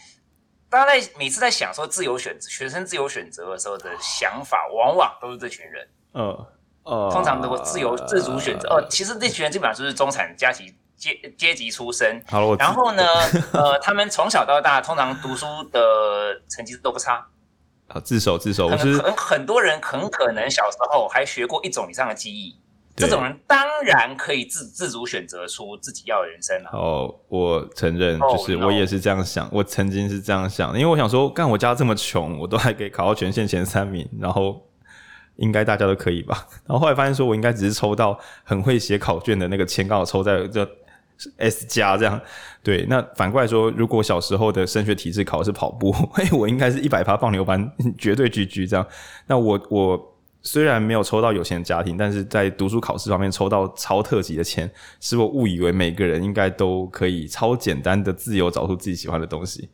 [0.72, 5.89] 大家在每次在想说自由选择、学生自由选择的时候的想法，往往都是这群人。
[6.12, 6.48] 呃
[6.84, 12.24] 呃，通常如果自由自主选择，哦，其实这群人基本上就是中产阶级阶阶级出身。
[12.28, 13.04] 好了，然后呢，
[13.52, 17.28] 呃，他们从小到大通常读书的成绩都不差。
[17.89, 22.56] 好，自首自首，我是很很多人很可能小时候还学过一种以上的技艺。
[22.95, 26.69] 这种人当然可以自自主选择出自己要的人生了。
[26.73, 29.45] 哦，我承认，就是我也是这样想。
[29.45, 29.60] Oh.
[29.60, 34.62] 我曾经是这样想，因为我想说，干我家这么穷，我都还可以考到全县前三名，然后
[35.38, 36.45] 应该大家都可以吧？
[36.67, 40.69] 然后后来发现，说我应该只是抽到很会写考卷的那个签，刚好抽在这
[41.38, 42.19] S 加这样。
[42.63, 48.86] 对，那反过来说，如果小时候的升学体制考的是跑步，嘿，我应该是一百趴放牛班， 绝对 GG 这样。
[49.27, 50.15] 那我我。
[50.41, 59.69] 虽然没有抽到有钱的家庭，但是在读书考试方面抽到超特级的钱，使我误以为每个人应该都可以超简单的自由找出自己喜欢的东西。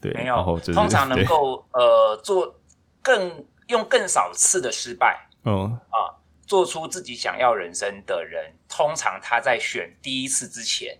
[0.00, 2.52] 对，没有，然后就是、通常能够呃做
[3.00, 3.32] 更
[3.68, 6.10] 用更少次的失败，嗯啊，
[6.50, 10.98] 做出自己想要人生的人，通常他在选第一次之前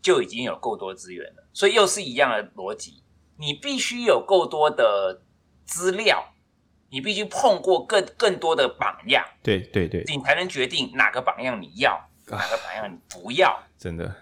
[0.00, 1.44] 就已经有够多资源了。
[1.52, 3.02] 所以又是一样的逻辑，
[3.36, 5.20] 你必须有够多的
[5.64, 6.28] 资料。
[6.88, 13.58] 你必须碰过更更多的榜样，对对对，你才能决定哪个榜样你要，哪个榜样你不要。
[13.78, 14.14] 真的，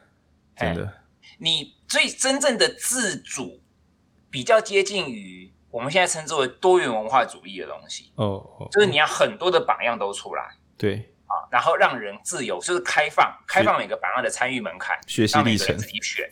[0.57, 0.93] 真的，
[1.39, 3.61] 你最真正的自主，
[4.31, 8.13] 比较接近于我们现在称之为多元文化主义的东西。
[8.15, 16.29] 哦哦，就是你要很多的榜样都出来，对啊，然后让人自由，就是开放，开放每个榜样的参与门槛，学习历程自己选，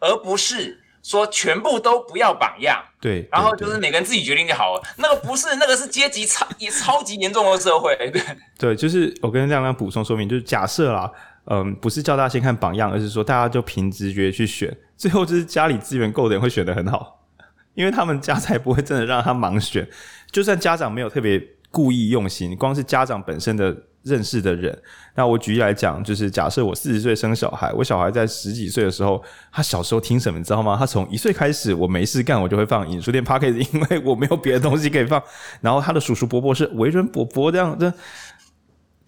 [0.00, 0.82] 而不是。
[1.00, 4.82] 说全部都不要榜样，对，然后就是每个人自己决定就好了。
[4.98, 8.22] 那个不是，那个是阶级超也超级严重的社会， 对。
[8.58, 11.10] 对，就是我跟亮亮补充说明，就是假设啦，
[11.46, 17.24] 嗯，不是叫大家先看榜样，而是说大家就凭直觉去选，最后就是家里资源够的人会选得很好，
[17.72, 19.88] 因为他们家才不会真的让他盲选，
[20.30, 23.76] 就算家长没有特别故意用心，光是家长本身的。
[24.04, 24.74] 认识的人，
[25.16, 30.76] 那我举例来讲，就是假设我四十岁生小孩，我小孩在十几岁的时候，他小时候听什么，你知道吗？
[30.78, 35.22] 他从一岁开始，我没事干，我就会放影书店 Podcast，因为我没有别的东西可以放。
[35.60, 37.92] 然后他的叔叔伯伯是为人伯伯这样，这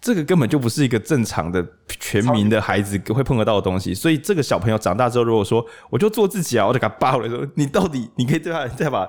[0.01, 3.93] 这个根本就不是一个正常的全民的孩子会碰得到的东西。
[3.93, 9.07] 所以这个小朋友长大之后，如果说我就做自己啊，我就给他爆了说，你到底你可以对他再把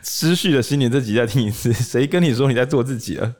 [0.00, 3.34] 失序的新年这集再听一次，谁跟你说你在做自己了？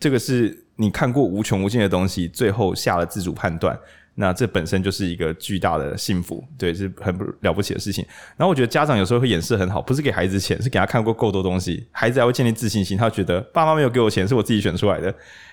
[0.00, 3.78] 这个是你看过无穷无尽的东西，最后下了自主判断，
[4.14, 8.04] 那这本身就是一个巨大的幸福，对，是很不了不起的事情。
[8.36, 15.10] 然后我觉得家长有时候会演示很好，不是给孩子钱，是给他看过够多东西，孩子还会建立自信心，他会觉得爸妈没有给我钱，是我自己选出来的，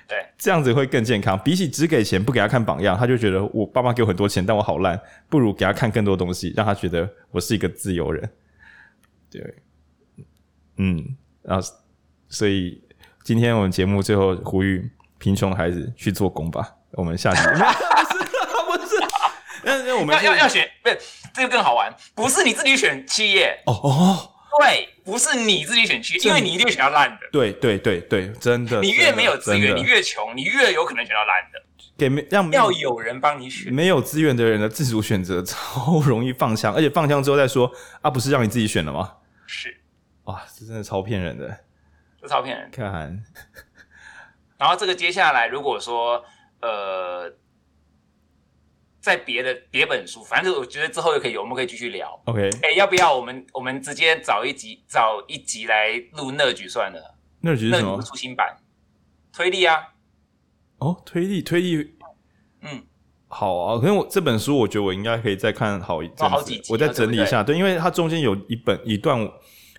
[0.07, 1.39] 对，这样子会更健康。
[1.39, 8.29] 比起只给钱不给他看榜样，他就觉得我爸妈给我很多钱，但我好烂，不如给他看更多东西，让他觉得我是一个自由人。
[9.31, 9.55] 对，
[10.77, 11.15] 嗯。
[11.41, 11.67] 然后
[12.27, 12.83] 所以
[13.23, 16.75] 今天我们节目最后呼吁贫穷孩子去做工吧。
[16.91, 17.41] 我们下集
[19.69, 20.99] 那那我们要要要选，不是
[21.33, 27.19] 这个更好玩，不是你自己选企业哦哦，对，不是你自己选企业，因为你一定选到烂的。
[27.31, 31.61] 对对对对，真的，你越没有资源，你越穷，你越有可能选到烂的。
[31.97, 37.69] 给没让要有人帮你选，没有资源的人的自主选择超容易放枪，而且放枪之后再说
[38.01, 39.17] 啊，不是让你自己选的吗？
[39.45, 39.77] 是，
[40.23, 41.59] 哇，这真的超骗人的，
[42.21, 42.71] 这超骗人。
[42.71, 43.21] 看，
[44.57, 46.23] 然后这个接下来如果说
[46.61, 47.29] 呃，
[48.99, 52.19] 在别的别本书，反正我觉得之后也可以，我们可以继续聊。
[52.25, 58.01] OK，哎，要不要我们我们直接找一集找一集来录 Nudge 算了？Nudge 是什么？
[58.01, 58.57] 出新版
[59.33, 59.77] 推力啊。
[60.79, 61.95] 哦，推力推力，
[62.61, 62.83] 嗯，
[63.27, 63.79] 好啊。
[63.79, 67.43] 可是我这本书，我觉得我应该可以再看好一阵子，哦、好几集，我再整理一下。
[67.43, 69.29] 对，对，对，因为它中间有一本一段，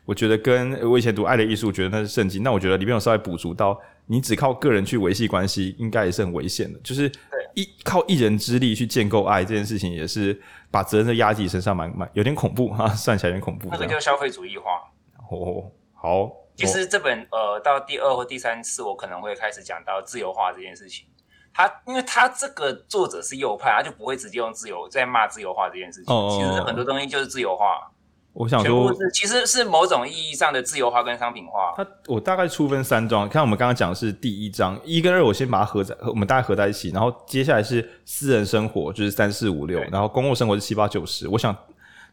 [0.05, 2.43] 我觉得跟我以前读《爱的艺术》，觉得那是圣经。
[2.43, 3.79] 那我觉得里面有稍微补足到，
[4.11, 6.77] 你只靠个人去维系关系，应该也是很危险的。
[6.81, 7.11] 就是
[7.55, 10.37] 一靠一人之力去建构爱这件事情，也是
[10.69, 13.69] 把责任都压自己身上蛮，蛮蛮有点恐怖哈，算起来有点恐怖。
[13.71, 14.83] 那个叫消费主义化。
[15.31, 16.29] 哦，好。
[16.57, 21.07] 其实这本呃，到第二或第三次，我可能会开始讲到自由化这件事情。
[21.55, 26.13] 他因为他这个作者是右派，他就不会直接用自由在骂自由化这件事情。
[26.13, 27.89] 哦，其实很多东西就是自由化。
[28.33, 31.75] 我想说，其实是某种意义上的自由化跟商品化。
[31.77, 36.91] 它我大概粗分三章，看我们刚刚讲的是第一章一跟二，我先把它合在，我们大概合在一起。
[36.91, 41.29] 然后接下来是私人生活，就是三四五六，然后公共生活是七八九十。
[41.29, 41.57] 我想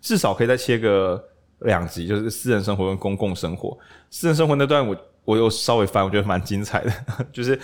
[0.01, 1.23] 至少可以再切个。
[1.62, 3.75] 两集就是私人生活跟公共生活。
[4.12, 6.93] 私人生活那段我我又稍微翻，我觉得蛮精彩的。
[7.34, 7.60] 就是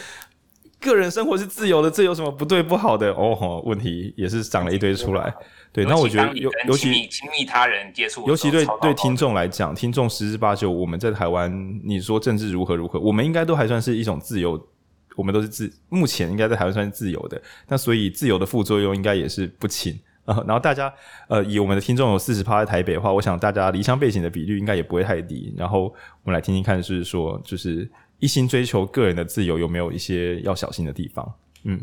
[0.83, 3.11] 个人生活是自由的，这有什么不对不好的？
[3.13, 5.33] 哦吼，问题也是长了一堆出来。
[5.71, 11.51] 对，那我觉得尤尤其亲密他人接触，尤其对对听众来讲，听众十之八九，我们在台湾，
[11.83, 14.67] 你说政治如何如何，我们应该都还算是一种自由，
[15.15, 17.41] 我们都是自目前应该在台湾算是自由的。
[17.67, 19.97] 那所以自由的副作用应该也是不轻。
[20.25, 20.93] 呃， 然后大家，
[21.27, 25.53] 呃，以我们的听众有四十趴在台北的话，我想大家离乡背景的比率应该也不会太低。
[25.57, 25.93] 然后
[26.23, 27.89] 我们来听听看，就是说，就是
[28.23, 31.33] 一心追求个人的自由，有没有一些要小心的地方？
[31.65, 31.81] 嗯，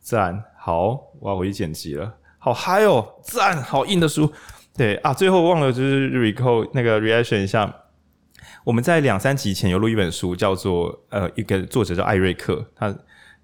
[0.00, 4.32] 赞，好，我要回去剪辑了，好嗨哦，赞，好硬的书。
[4.76, 7.72] 对啊，最后忘了就是 recall 那个 reaction 一下，
[8.64, 12.92] 我们在两三集前有录一本书，叫做呃，一个作者叫艾瑞克，他。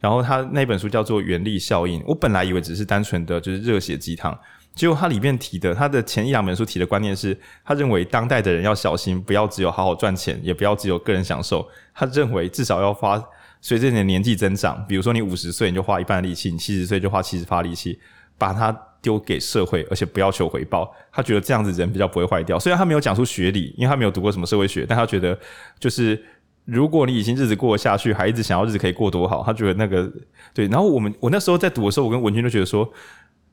[0.01, 4.33] 然后他那本书叫做《原力效应》，我本来以为只是单纯的就是热血鸡汤，
[4.81, 11.69] 结果他里面提的，他的前一两本书提的观念是，他认为当代的人要小心，不要只有好好赚钱，也不要只有个人享受。
[11.95, 13.23] 他认为至少要花，
[13.61, 18.01] 随着你的年纪增长， 比如说你五十岁，你就花一半力气；你七十岁就花七十发力气，
[18.39, 20.91] 把它丢给社会，而且不要求回报。
[21.13, 22.59] 他觉得这样子人比较不会坏掉。
[22.59, 25.39] 虽然他没有讲出学理，因为他没有读过什么社会学，但他觉得
[25.79, 26.25] 就是。
[26.67, 30.09] 如果你已经日子过得下去，还一直想要日子可以过多好，他觉得那个
[30.55, 30.69] 对。
[30.69, 32.89] 然后我们我那时候在读的时候，我跟文君都觉得说，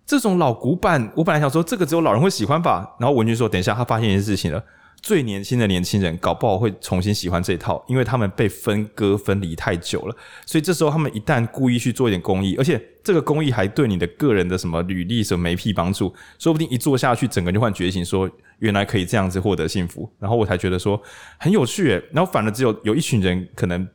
[0.08, 2.96] 这种老古板，我本来想说这个只有老人会喜欢吧。
[2.98, 4.64] 然后文君说，等一下，他发现一件事情了。
[5.02, 10.16] 最年轻的年轻人搞不好会重新喜欢这一套，因为他们被分割分离太久了。
[10.46, 20.10] 所以这时候他们一旦故意去做一点公益，而且这个公益还对你的个人的什么履历什么没屁帮助，说不定一做下去，整个就换觉醒，说原来可以这样子获得幸福。
[20.20, 21.00] 然后我才觉得说
[21.38, 21.90] 很有趣。
[22.12, 23.88] 然后反而只有有一群人可能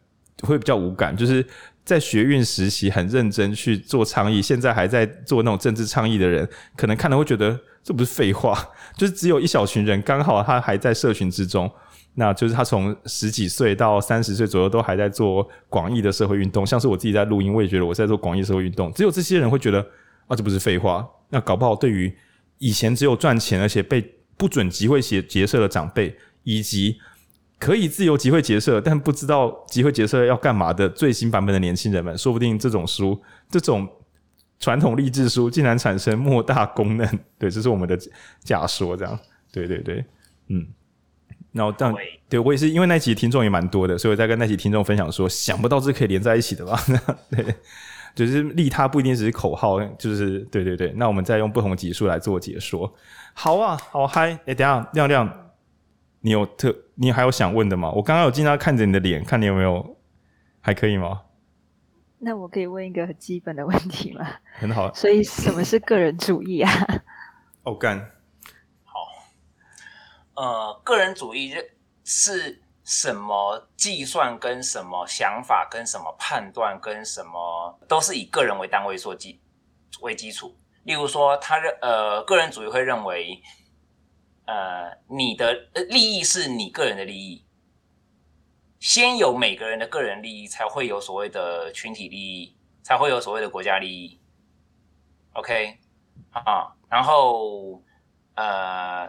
[0.42, 1.44] 会比较无感，就是
[1.84, 7.58] 在学运实习很认真去做倡议，现在还在做那种政治倡议的人，可能看了会觉得。
[7.84, 8.56] 这不是废话，
[8.96, 11.68] 就是只有一小群人，刚好他还在社群之中，
[12.14, 16.64] 那就是他从十几岁到三十岁左右都还在做广义的社会运动。
[16.64, 18.92] 像是我自己在录音，我也觉得我在做广义社会运动。
[18.92, 19.84] 只有这些人会觉得
[20.28, 21.04] 啊，这不是废话。
[21.30, 22.16] 那搞不好对于
[22.58, 26.96] 以前只有赚钱而且被不准集会结结社的长辈，以及
[27.62, 33.88] 可以自由集会结社但不知道集会结社要干嘛的最新版本的年轻人们，说不定这种书这种。
[34.58, 37.98] 传统励志书竟然产生莫大功能，对，这是我们的
[38.44, 39.18] 假说，这样，
[39.50, 40.04] 对对对，
[40.46, 40.64] 嗯，
[41.50, 41.92] 然后但
[42.28, 46.80] 对我也是因为那集听众也蛮多的，所以我在跟那集听众分享说，想不到这可以连在一起的吧？
[47.28, 47.44] 对，
[48.14, 52.94] 就是利他不一定只是口号，就是对对对，那我们再用不同集数来做解说，
[53.34, 55.41] 好啊，好嗨，哎，等一下亮亮，
[56.22, 57.90] 你有特，你还有想问的吗？
[57.90, 59.96] 我刚刚有经常看着你的脸，看你有没有
[60.60, 61.22] 还可以吗？
[62.18, 64.24] 那我可以问一个很基本的问题吗？
[64.54, 64.94] 很好。
[64.94, 66.70] 所以什么是个人主义啊？
[67.64, 67.98] 哦，干。
[68.84, 69.00] 好。
[70.34, 71.52] 呃，个人主义
[72.04, 79.40] 是什么计算跟什么想法跟什么判断跟什么都是以个人为单位做基
[80.00, 80.56] 为基础。
[80.84, 83.40] 例如说，他认呃个人主义会认为，
[84.46, 85.52] 呃你的
[85.88, 87.44] 利益是你个人的利益。
[88.80, 94.18] 先有每个人的个人利益，才会有所谓的群体利益，才会有所谓的国家利益。
[95.34, 95.76] OK，
[96.32, 97.80] 啊，然后
[98.34, 99.08] 呃，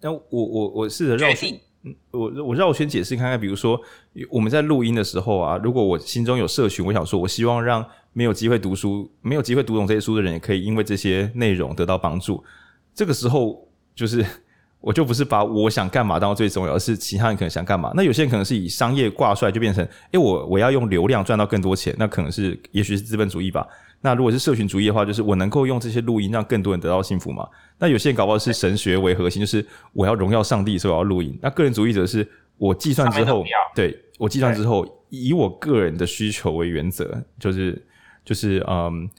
[0.00, 3.80] 那我我我试着绕圈，嗯，我我绕圈解释看看，比如说
[4.28, 12.44] 我们在录音的时候啊，如果我心中有社群，我想说，我希望让没有机会读书、没有机会读懂这些书的人，也可以因为这些内容得到帮助。
[12.92, 13.69] 这个时候，
[14.00, 14.24] 就是
[14.80, 17.92] 我就不是把我想干嘛当最重要，而是其他人可能想干嘛。
[17.94, 23.66] 那有些人可能是以商业挂帅，就变成，诶，我我要用流量赚到更多钱，那可能是，也许是资本主义吧。
[24.00, 27.46] 那如果是社群主义的话，就是我能够用这些录音让更多人得到幸福嘛？
[27.78, 31.38] 那有些人搞不好是神学为核心，就是我要荣耀上帝，所以我要录音。
[31.42, 37.86] 那个人主义者是我计算之后，对，我计算之后以我个人的需求为原则，就是
[38.24, 39.10] 就是嗯，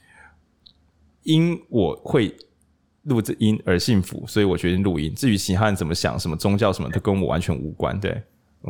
[1.21, 2.35] 因我会
[3.03, 5.13] 录这音而幸福，所以我决定录音。
[5.15, 7.99] 至于其他人怎么想，什么宗教什么，都跟我完全无关。
[7.99, 8.23] 对，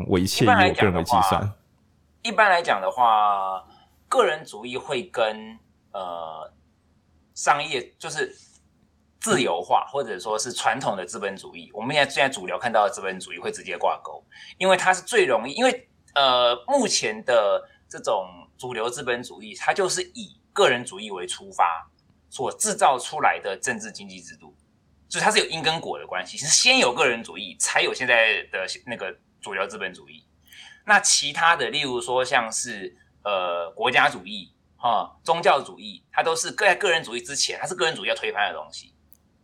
[0.08, 1.54] 我一切以我个人为计算。
[2.22, 3.64] 一般来讲的话，
[4.08, 5.58] 个人主义会跟
[5.92, 6.52] 呃，
[7.34, 8.34] 商业就是
[9.20, 11.70] 自由化，或者说是传统的资本主义。
[11.74, 14.24] 我们现在现在主流看到的资本主义会直接挂钩，
[14.58, 15.54] 因为它是最容易。
[15.54, 21.90] 因为呃，目前的这种主流资本主义，它就是以个人主义为出发
[22.32, 24.56] 所制造出来的政治经济制度，
[25.08, 30.26] 所以它是有因跟果的关系，是先有个人主义，才有现在的那个主流资本主义。
[30.84, 34.52] 那其他的，例如说像是呃国家主义。
[34.84, 38.96] 啊、哦，宗教主义，它都是在个人主义之前，它是个人主义要推翻的东西。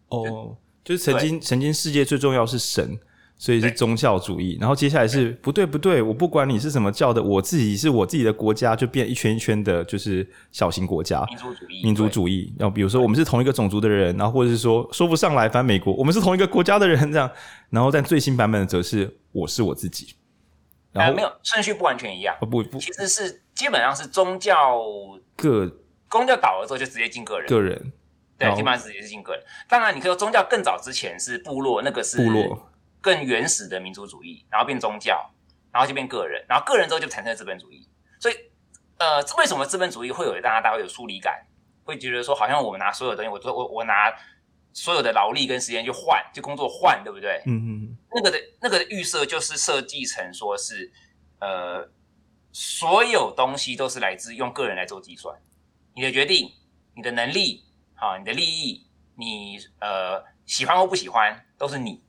[0.08, 3.00] 哦，就，就是曾经曾经世界最重要是神，
[3.38, 4.58] 所以是宗教主义。
[4.60, 11.24] 然后接下来是不对不对，我不管你是什么教的，我自己是我自己的国家，就变一圈一圈的，就是小型国家。
[11.26, 12.54] 民族主义，民族主义。
[12.58, 17.30] 然后比如说我们是同一个种族的人，然后或者是说说不上来，反正美国我们是同一个国家的人这样。
[17.70, 20.16] 然后但最新版本的则是我是我自己。
[20.92, 24.82] 然后、呃、没有顺序不完全一样，不不，其实是基本上是宗教。
[25.36, 25.72] 个
[26.10, 27.92] 宗教倒了之后就直接进个人，个人
[28.40, 29.44] 对，基本上直接是进个人。
[29.70, 32.68] 当然，你可以说宗教更早之前是部落，那个是部落
[33.08, 35.32] 更原始的民族主义，然后变宗教，
[35.72, 37.88] 然后就变个人，然后个人之后就产生了资本主义。
[38.20, 38.36] 所以，
[38.98, 41.42] 呃，为什么资本主义会有让大家会有疏离感，
[41.86, 44.14] 会觉得说好像我们拿所有东西，我都我我拿
[44.74, 47.42] 所有的劳力跟时间去换，就工作换，对不对？
[47.46, 47.98] 嗯嗯。
[48.12, 50.92] 那个的那个的预设就是设计成说是
[51.40, 51.90] 呃。
[52.60, 55.38] 所有东西都是来自用个人来做计算，
[55.94, 56.52] 你的决定、
[56.96, 62.02] 你的能力、啊，你的利益，你呃喜欢或不喜欢都是你。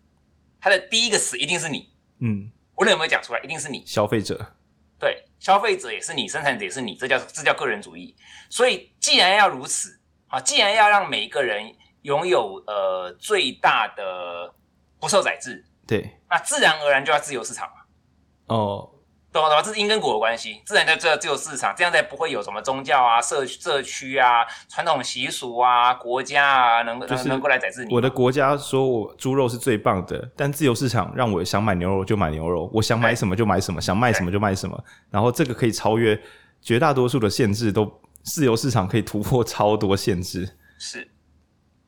[0.60, 1.90] 它的第一个词一定是你，
[2.20, 3.84] 嗯，无论有没有讲出来，一定是你。
[3.86, 4.54] 消费者，
[4.98, 8.14] 对，消费者也是你，生产者也是你，这叫这叫个人主义。
[8.50, 14.52] 所以既然要如此，啊，既然要让每一个人拥有呃最大的
[14.98, 18.54] 不受宰制，对，那自然而然就要自由市场嘛。
[18.54, 18.94] 哦。
[19.32, 19.48] 懂吗？
[19.48, 19.62] 懂吗？
[19.62, 27.94] 这是因跟果的关系，自然在这自由市场，这样才不会有什么宗教啊、社社区啊、传统习俗啊、国家啊，能够能够来宰制你。
[27.94, 34.82] 我的国家说我猪肉是最棒的，但自由市场让我想买牛肉就买牛肉，我想买什么就买什么，想卖什么就卖什么。
[35.10, 36.20] 然后这个可以超越
[36.60, 40.56] 绝大多数的限制，都自由市场可以突破超多限制。
[40.78, 41.10] 是，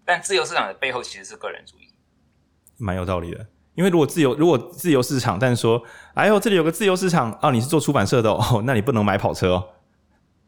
[0.05, 1.89] 但自由市场的背后其实是个人主义，
[2.79, 3.47] 蛮有道理的。
[3.81, 9.69] 因为如果自由，如果自由市场，但是说，哎呦，这里有个自由市场啊，你是做出版社的哦，那你不能买跑车哦。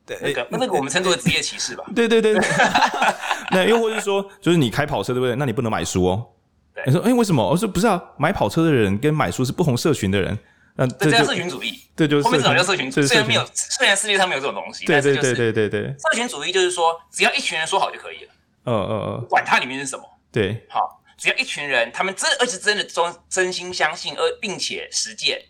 [0.05, 1.83] 对，那个那个我们称作职业歧视吧。
[1.95, 2.43] 对对对对。
[3.53, 5.35] 那又或者是说，就是你开跑车对不对？
[5.37, 6.27] 那你不能买书哦。
[6.75, 6.85] 对。
[6.85, 7.43] 你说，哎，为什么？
[7.43, 10.39] 我说不是啊，买跑车的人跟买书是不同社群的人。
[10.77, 11.81] 那这叫社群主义。
[11.97, 12.23] 对，就是。
[12.23, 13.07] 后面讲叫社群主义。
[13.07, 14.85] 虽然没有，虽然世界上没有这种东西。
[14.85, 15.85] 对对对对对对。
[15.85, 18.33] 社群主义就是说，只要一群人说好就可以了。
[18.67, 19.27] 嗯嗯嗯。
[19.31, 20.05] 管它里面是什么。
[20.31, 20.63] 对。
[20.69, 21.01] 好。
[21.23, 25.41] 只要一群人，他们真而且真的真真心相信，而并且实践，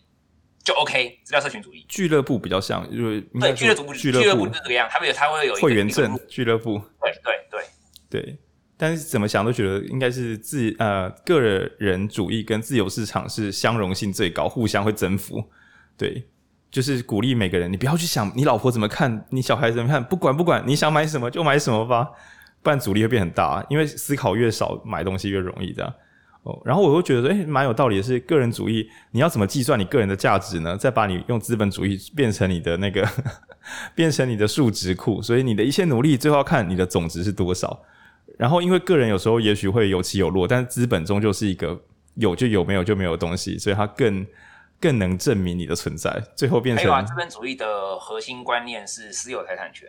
[0.62, 1.82] 就 OK，这叫社群主义。
[1.88, 6.78] 俱乐部比较像，因为对俱乐部俱乐部是这个样，他们有他会有会员证俱乐部。
[7.00, 7.64] 对对对
[8.10, 8.38] 对，
[8.76, 15.42] 但是怎么想都觉得应该是自呃个人主义跟自由市场是相容性最高，互相会征服。
[15.96, 16.28] 对，
[16.70, 22.10] 就是鼓励每个人，你不要去想你老婆怎么看，你小孩怎么看，不管不管，你想买什么就买什么吧。
[22.62, 25.94] 不然阻力会变很大，因为思考越少，买东西越容易这样。
[26.44, 30.76] 哦，然后我会觉得说，诶，蛮有道理的是，个人主义，你要怎么计算你个人的价值呢？
[30.76, 33.08] 再把你用资本主义变成你的那个，
[33.94, 37.84] 变成你的数值库，所以你的一切努力，最后要看你的总值是多少。
[38.38, 41.80] 然后，因为个人有时候也许会有起有落，但是资本终究是一个
[42.14, 44.26] 有就有，没有就没有的东西，所以它更
[44.80, 46.20] 更能证明你的存在。
[46.34, 49.88] 最后变成，资本主义的核心观念是私有财产权。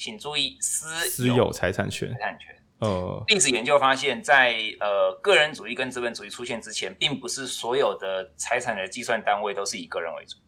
[0.00, 2.10] 请注意私私有财产权。
[2.14, 2.56] 财产权。
[2.78, 10.38] 呃，历史研究发现在，在呃个人主义跟资本主义出现之前，并不是所有的财产的计算单位都是以个人为主。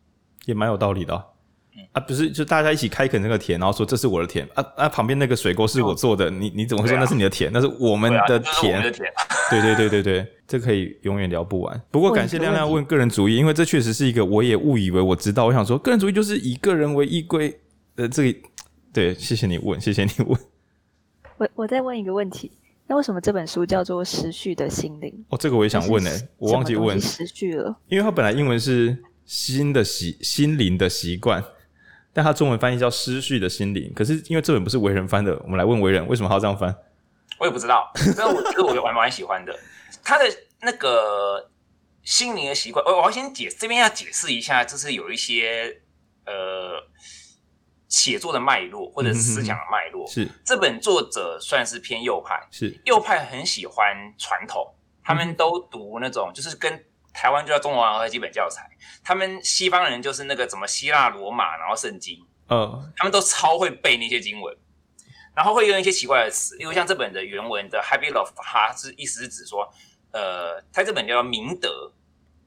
[0.46, 1.22] 也蛮有道理的啊。
[1.76, 7.50] 嗯、啊，不是，就大家一起开垦那个田，然后说这是我的田啊啊，旁边那个水沟是我做的，嗯、你你怎么会说那是你的田？
[7.50, 8.80] 啊、那是我们的田。
[8.80, 9.04] 啊、田
[9.50, 11.78] 对对对对对，这可以永远聊不完。
[11.90, 15.44] 不过感谢亮亮问个人主义，因为这确实是一个我也误以为我知道。
[15.44, 17.54] 我想说，个人主义就是以个人为依归。
[17.94, 18.38] 呃，这个
[18.92, 20.38] 对，谢谢你问，谢谢你问。
[21.38, 22.52] 我我再问一个问题，
[22.86, 25.10] 那为什么这本书叫做《失序的心灵》？
[25.34, 31.42] 哦，这个我也想问诶、欸，我忘记问失序了，因为它本来英文是新的习心灵的习惯。
[32.14, 36.76] 但它中文翻译叫“失序的心灵”，可是因为这本不是为人翻的，我们来问为人为什么他要这样翻？
[37.38, 39.58] 我也不知道，这我这个我蛮蛮喜欢的。
[40.04, 40.24] 他的
[40.60, 41.50] 那个
[42.02, 45.80] 心灵的习惯，我我要先解这边要解释一下，就是有一些
[46.26, 46.74] 呃
[47.92, 50.04] 写作的脉络或者思想的脉络。
[50.08, 54.74] 是这本作者算是偏右派，是右派很喜欢传统，
[55.04, 56.84] 他们都读那种就是跟。
[57.14, 58.66] 台湾就叫中华文化基本教材，
[59.04, 62.18] 他们西方人就是那个什么希腊罗马，然后圣经，
[62.48, 64.56] 嗯，他们都超会背那些经文，
[65.34, 69.70] 然后会用一些奇怪的词，例如像这本的原文的 Happy Love，它是意思是指说，
[70.12, 71.92] 呃，它这本叫明德，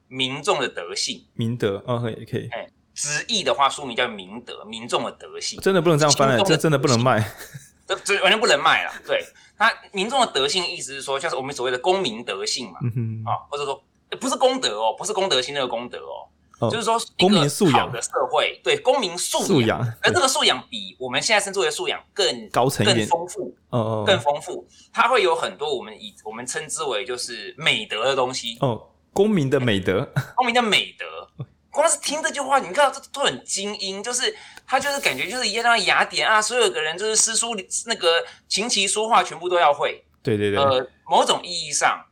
[0.08, 7.24] 民众的德性，明德，嗯，可以可以，哎，直译的话书名叫明德，民众的德性，真的不能这样翻了，这真的不能卖，
[7.86, 9.24] 这这完全不能卖了，对，
[9.58, 13.80] 那民众的德性意思是说，像是我们所谓的公民德性嘛，嗯哼，啊，或者说。
[14.20, 16.30] 不是公德哦，不是公德心那个公德哦，
[16.60, 19.94] 哦就是说公民素养的社会，对公民素养，素养。
[20.00, 28.80] 而这个素养比我们现在称之为素养更高层，更丰富，哦哦，更丰富，它会有很多我们以我们称之为就是美德的东西哦，
[29.12, 31.44] 公民的美德，公民的美德，
[31.76, 37.54] 光是听这句话，你看到这都很精英，就是他就是感觉就是一样雅典啊，所有的人就是诗书
[37.86, 42.04] 那个琴棋书画全部都要会，对对对，呃，某种意义上。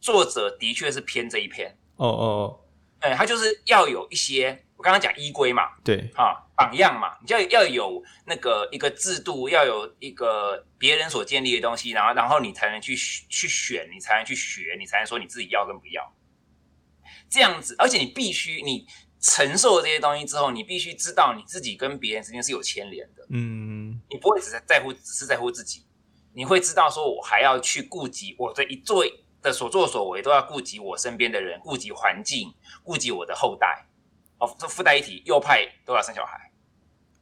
[0.00, 1.76] 作者的确是偏这一篇。
[1.96, 2.60] 哦哦哦，
[3.00, 6.08] 哎，他就是要有一些我刚刚讲依规嘛，对。
[6.14, 16.12] 啊，榜样嘛，你就要要有那个一个制度，要有一个别人所建立的东西，然后然后你才能去去选，你才能去学，你才能说你自己要跟不要，
[17.28, 18.86] 这样子，而且你必须你
[19.20, 25.84] 承受了这些东西之后，你必须知道你自己跟别人之间是有牵连的，嗯，你不会只是在乎，只是在乎自己，
[26.32, 29.04] 你会知道说我还要去顾及我的一做。
[29.40, 32.52] 的所作所为都要顾及我身边的人，顾及环境，
[32.82, 33.86] 顾及我的后代。
[34.40, 36.50] 哦，这附带一体，右派都要生小孩，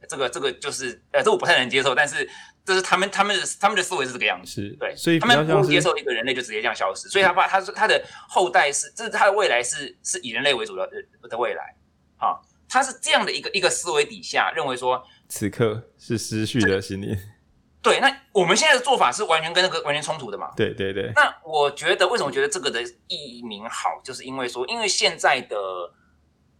[0.09, 1.93] 这个这个就是呃，这我不太能接受。
[1.93, 2.27] 但是
[2.67, 7.07] 这是他们他们的他们的思维是这个样子，是对，所以他们不接受一个人类就直接这样消失。
[7.07, 10.85] 所以他怕他说他的后代是，这是他的未来是是以人类为主的
[11.29, 11.73] 的未来。
[12.17, 17.17] 好，他是这样的一个一个思维底下认为说，此刻是失去的心灵。
[17.81, 20.51] 对，那我们现在的做法是完全跟那个完全冲突的嘛？
[20.57, 21.09] 对对对。
[21.15, 25.55] 那我觉得为什么觉得这个的译名好，就是因为说，因为现在的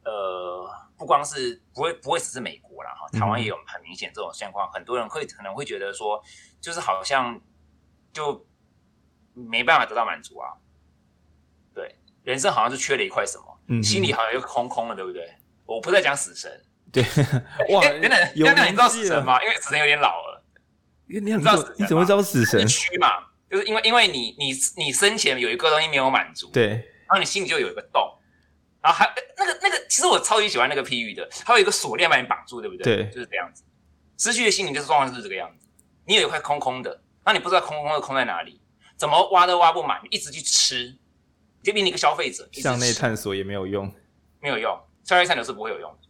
[0.06, 6.22] 呃，不光是不会不会只是美国啦，哈，台湾也有很明显这种现况，嗯、很多人会可能会觉得说，
[6.60, 7.40] 就是好像
[8.12, 8.46] 就
[9.34, 10.50] 没办法得到满足啊。
[11.74, 15.32] 对，人生好像是缺了一块什么，嗯，心里好像又空空了，对不对？
[15.66, 16.50] 我不再讲死神，
[16.92, 17.04] 对，
[17.70, 19.42] 哇，等等，等等，你知道死神吗？
[19.44, 20.44] 因为死神有点老了。
[21.06, 22.68] 你你知道你怎么知道死神？
[22.68, 23.08] 虚嘛，
[23.50, 28.17] 就是因为因为你你你生前有一个东西没有满足，对，然后你心里就有一个洞，
[28.88, 33.04] 然后还那个那个，其实我超级喜欢那个譬喻的，还有一个锁链把你绑住，对不对？
[33.04, 33.62] 对，就是这样子。
[34.18, 35.68] 失去的心灵就是状况是这个样子，
[36.06, 38.62] 你有一块空空的，那你不知道空空的空在哪里，
[38.96, 40.96] 怎么挖都挖不满，你一直去吃，
[41.62, 43.92] 就变成一个消费者，向内探索也没有用，
[44.40, 46.08] 没有用，向内探索是不会有用的。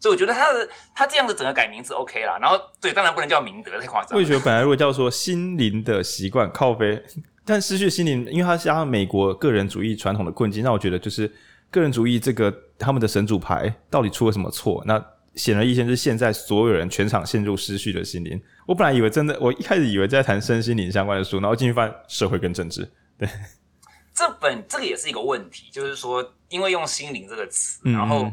[0.00, 4.16] 所以我觉得他的他这样子整个改名字 OK 啦，然后对，当然不能叫明德太夸张。
[4.16, 7.00] 我也觉得本来如果叫做心灵的习惯靠背，
[7.46, 11.32] 但失去心灵，因为它加上美国个人主义传统的困境，让我觉得就是
[11.72, 14.80] 个人主义这个他们的神主牌到底出了什么错？
[14.86, 15.04] 那
[15.34, 18.40] 显而易见是现在所有人全场陷入失序的心灵。
[18.66, 22.88] 我本来以为真的，我一开始以为在谈身心灵相关的书，然后进去发现社会跟政治。
[23.18, 23.28] 对，
[24.14, 28.30] 这本这个也是一个问题，就是说因为用心灵这个词，然后。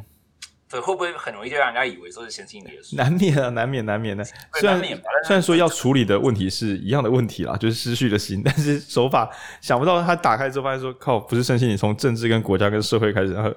[0.69, 2.95] 嗯对，会不会很容易就让人家以为说是先进的书？
[2.95, 4.23] 难免啊，难免，难免的。
[4.59, 4.79] 虽然
[5.23, 9.27] 虽然说要处理的问题是一样的问题啦，就是失去了心，但是手法
[9.61, 13.51] 想不到他打开之后发现说靠，不是身心你，从政治跟国家跟社会开始，然后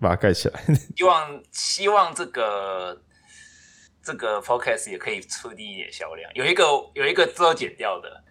[0.00, 0.58] 把它盖起来。
[0.96, 2.98] 希望希望这个
[4.02, 6.30] 这个 podcast 也可以出第一点销量。
[6.34, 8.24] 有一个有一个都要剪掉的，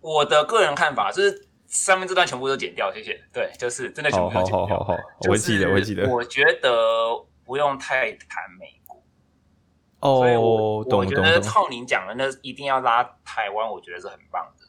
[0.00, 3.20] 我的个人看法就是上面这段全部都剪掉，谢谢。
[3.32, 4.58] 对，就是真的全部都剪掉。
[4.58, 4.96] 好好好好，
[5.26, 6.08] 我会记得，我会记得。
[6.08, 6.70] 我觉得。
[7.50, 9.02] 不用太谈美国
[9.98, 14.64] 哦，所以我，懂我觉得靠您讲的那一定要拉台湾，我觉得是很棒的。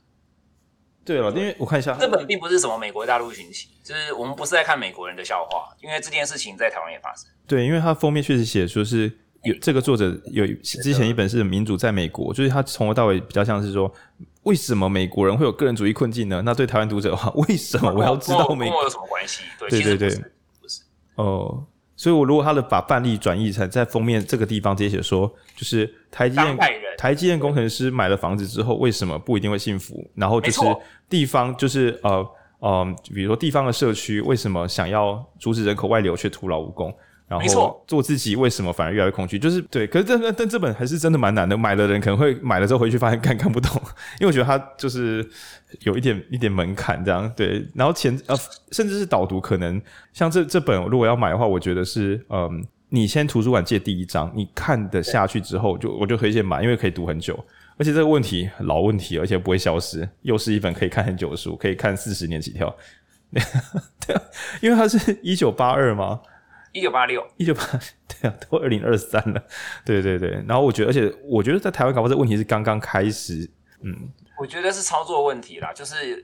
[1.05, 7.29] 对了，因为我看一下，这本并不是什么美国大陆寻奇，就是我们不是在看美国人的笑话，因为这件事情在台湾也发生。
[7.45, 13.93] 对，因为它封面确实写说是有这个作者有之前一本是《民主在美国》，就是他从头到尾比较像是说，
[14.41, 16.41] 为什么美国人会有个人主义困境呢？
[16.43, 19.43] 那对台湾读者的话，为什么我要知道美国有什么关系？
[19.59, 20.09] 对，对对
[20.59, 20.81] 不是
[21.13, 21.67] 哦。
[22.01, 26.57] 所以，我如果他的把范例转译成在封面这个地方直接写说，就是台积电
[26.97, 30.03] 台积电工程师买了房子之后，为什么不一定会幸福？
[30.15, 30.61] 然后就是
[31.07, 32.27] 地方就是呃
[32.57, 36.91] 呃，比如说地方的社区为什么想要阻止人口外流却徒劳无功？
[37.39, 39.39] 然后做自己为什么反而越来越恐惧？
[39.39, 41.55] 就是对，可是但但但这本还是真的蛮难的。
[41.55, 43.81] 买的人可能会买了之后回去发现看看不懂，
[44.19, 45.25] 因为我觉得它就是
[45.81, 47.31] 有一点一点门槛这样。
[47.35, 48.35] 对，然后前呃
[48.71, 57.33] 甚至是导读，可能像这这本如果要买的话，我觉得是嗯，你先图书馆借第一章，你看得下去之后就我就推荐买，因为可以读很久，
[57.77, 62.75] 而且这个问题老问题，而且不会消失，又是一本可以看很久的书，可以看四十年起跳。
[63.31, 64.15] 对，
[64.61, 66.19] 因为它是一九八二嘛。
[66.71, 67.61] 一九八六，一九八
[68.07, 69.43] 对啊，都二零二三了，
[69.85, 70.29] 对对对。
[70.47, 73.49] 然后我觉得，而且我觉得在台湾搞不好这个问题是刚刚开始，
[73.81, 74.09] 嗯，
[74.39, 76.23] 我觉得是操作问题啦，就是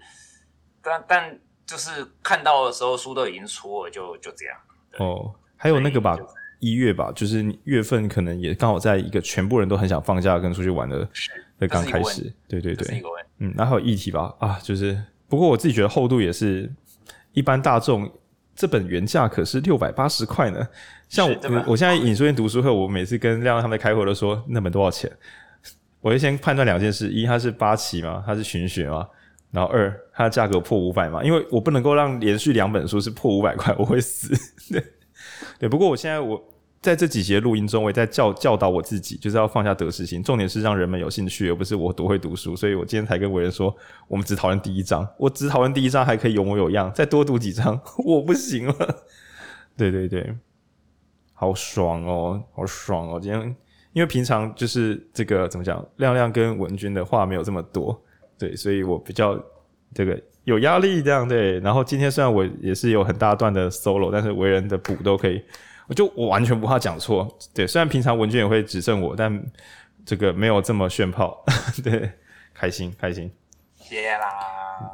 [0.82, 4.58] 但但就是看到的时候书都已经出了，就就这样。
[5.00, 6.18] 哦，还有那个吧，
[6.60, 11.08] 一月吧，就是月份可能也刚好在一个全部人都很想放假跟出去玩的
[11.60, 13.04] 的刚开始，对对对，
[13.40, 16.72] 嗯，然后还有议题吧，啊，就是不过我自己觉得厚度也是
[17.34, 18.10] 一般大众。
[18.58, 20.68] 这本原价可是六百八十块呢。
[21.08, 25.10] 像我，我现在引书店读书会，我每次跟亮亮他们开会都说那本多少钱。
[26.02, 29.08] 我就先判断两件事：一，它是八期嘛，它是寻学嘛；
[29.52, 31.24] 然后二，它的价格破五百嘛。
[31.24, 34.36] 因为我不能够让连续两本书是破五百块，我会死。
[34.74, 34.84] 对，
[35.60, 35.70] 对。
[35.70, 36.44] 不过我现在我。
[36.80, 42.56] 在这几节录音中，我也在教教导我自己，就是要放下得失心，重点是让人们有兴趣，而不是我多会读书。
[42.56, 43.76] 所以我今天才跟伟人说，
[44.08, 49.06] 我们只讨论第一章，我只讨论第一章还可以有模有样，再多读几章我不行了。
[49.76, 50.34] 对对对，
[51.34, 53.20] 好爽哦，好爽哦！
[53.20, 53.56] 今天
[53.92, 58.00] 因为平常就是这个怎么讲，亮亮跟文君的话没有这么多，
[58.38, 59.38] 对，所以我比较
[59.94, 61.60] 这个有压力这样对。
[61.60, 65.42] 然后今天虽然我也是有很大段的 solo，但是为人的补都可以。
[65.88, 69.44] 我就我完全不怕讲错，对，虽然平常文娟也会指正我，但
[70.06, 71.44] 这个没有这么炫炮，
[71.84, 72.12] 对，
[72.54, 73.32] 开心开心，
[73.76, 74.28] 谢啦。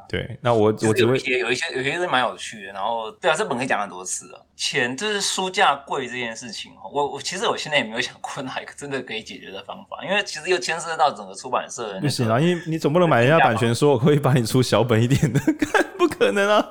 [0.07, 4.45] 对，那我我只会有一些有一些有一些是蛮有趣的，然后对啊，这本可以讲很多次了。
[4.55, 12.01] 钱就是书价贵这件事情，我我其实我现在也没有想过哪一个真的可以解决的方法，因为其实又牵涉到整个出版社的、那个。
[12.01, 15.39] 不行啊，因为你总不能买人家版权， 说我可以帮你出小本一点的，
[15.97, 16.65] 不可能啊。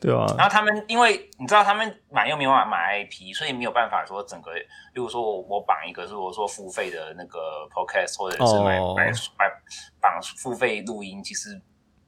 [0.00, 7.38] 对啊，然后他们因为你知道他们买又没有办法买 IP，所以没有办法说整个，例如说我我绑一个如果说付费的那个
[7.70, 8.96] podcast 或者是买、oh.
[8.96, 9.44] 买买
[10.00, 11.60] 绑付费录音，其实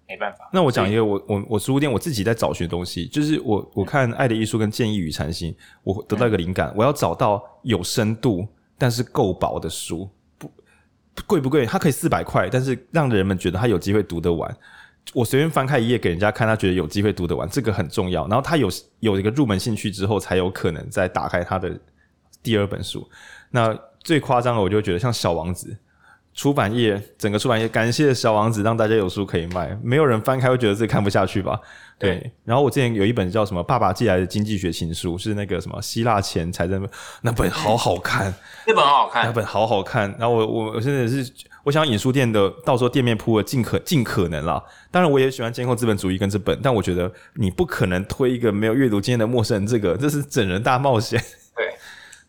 [0.08, 0.48] 没办法。
[0.54, 10.50] 那我讲一个我我我书店我自己在找寻东西，就是我我看《爱的艺术》跟《建议与禅心》，我得到一个灵感，嗯、我要找到有深度但是够薄的书，不
[11.26, 11.66] 贵不贵？
[11.66, 14.50] 它可以四百块，但是让人们觉得他有机会读得完。
[15.14, 18.26] 我随便翻开一页给人家看，他觉得有机会读得完，这个很重要。
[18.28, 18.68] 然后他有
[19.00, 21.70] 有一个入门兴趣之后，才有可能再打开他的
[22.42, 23.06] 第二本书。
[23.50, 25.68] 那最夸张的，我就觉得像《小王子》
[26.32, 29.78] 出版业，整个出版业感谢《小王子》，让大家有书可以卖。
[29.82, 31.60] 没有人翻开会觉得自己看不下去吧？
[31.98, 32.16] 对。
[32.16, 36.88] 对，然后我之前有一本叫什么《爸爸寄来的经济学情书》，是那个什么希腊前财政，
[37.20, 38.32] 那本好好看，
[38.66, 40.10] 那本好好看，那本好好看。
[40.18, 41.30] 然后我我我现在是。
[41.64, 44.62] 我想引书店的，到时候店面铺的尽可尽可能啦。
[44.90, 51.22] 当然，我也喜欢监控资本主义跟这本，但我觉得你不可能推一个没有阅读经验的陌生人，这个这是整人大冒险。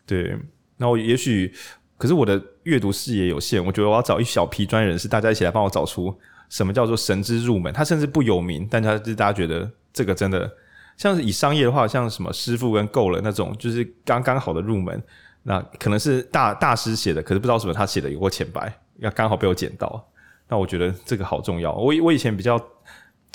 [0.06, 0.38] 对 对，
[0.76, 1.52] 那我也许，
[1.98, 6.16] 可是我的阅读视野有限，我觉得我要找一小批专业人士，大家一起来帮我找出
[6.48, 7.72] 什么叫做神之入门。
[7.72, 10.48] 他甚至不有名，但他是大家觉得这个真的，
[10.96, 15.02] 像是以商业的话，像什么师傅跟够了那种，就是刚刚好的入门。
[15.42, 18.72] 那可能是大大师写的，可是不知道什么他写的有过浅白。
[18.98, 20.08] 要刚好被我捡到，
[20.48, 21.72] 那我觉得这个好重要。
[21.72, 22.58] 我我以前比较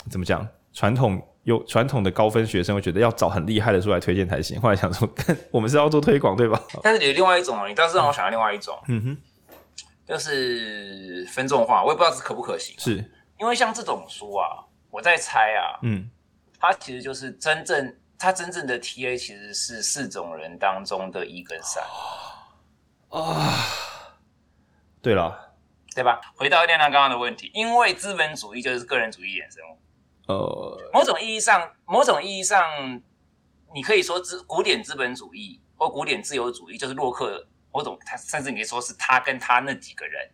[0.09, 4.59] 怎么讲，传统有传统的高分学生会觉得要找很厉害的书来推荐才行。
[4.61, 5.09] 后来想说，
[5.51, 6.61] 我们是要做推广对吧？
[6.83, 9.17] 但是有另外一种哦，你倒是让我想到另外一种，嗯哼，
[10.07, 12.75] 就是分众化，我也不知道这可不可行。
[12.79, 13.03] 是
[13.39, 16.09] 因为像这种书啊，我在猜啊，嗯，
[16.59, 21.83] 它其实就是真正它真正的 TA 其实是四种人当中的一跟三
[23.09, 23.65] 啊，
[25.01, 25.48] 对了。
[25.99, 26.21] 对吧？
[26.33, 29.77] 回到亮亮刚刚的问题，因为资本主义就是个人主义衍生物。
[30.27, 32.63] 呃，某种意义上，某种意义上，
[33.75, 40.25] 你可以说资古典资本主义或古典自由主义就是洛克，某种他甚至你可以说是他跟他那几个人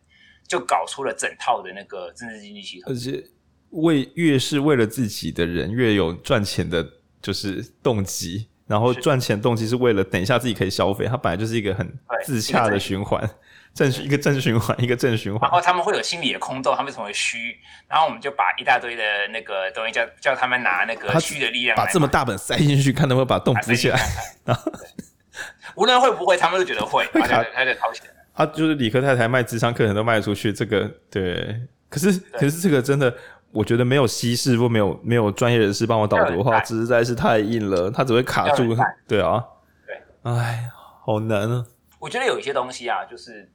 [0.47, 2.93] 就搞出了整套的那个政治经济系统。
[2.93, 3.23] 而且
[3.71, 6.87] 为越是为了自己的人，越有赚钱的，
[7.23, 8.47] 就是动机。
[8.67, 13.27] 然后赚钱动机是为了等一下自己可以消费，它本来就是一个很自洽的循环，
[13.75, 15.41] 正一个正循环，一个正循环。
[15.41, 17.55] 然后他们会有心理的空洞，他们成为虚，
[17.87, 23.99] 然后我们就把一大堆的那个东西叫叫他们拿那个虚的力量，把这么大本塞进去，看能不能把洞补起来。
[24.45, 24.71] 然后
[25.75, 28.07] 无论会不会，他们都觉得会，他就他就掏钱。
[28.33, 31.61] 他就是理科太太卖智商课程都卖得出去，这个对。
[31.89, 33.13] 可是可是这个真的。
[33.51, 38.75] 我觉得没有稀释或没有没有专业人士帮我导读的话，实在是太硬了，他只会卡住。
[39.07, 39.41] 对啊，
[39.87, 40.69] 对，哎，
[41.05, 41.65] 好难啊！
[41.97, 43.49] 我觉得有一些东西啊，就是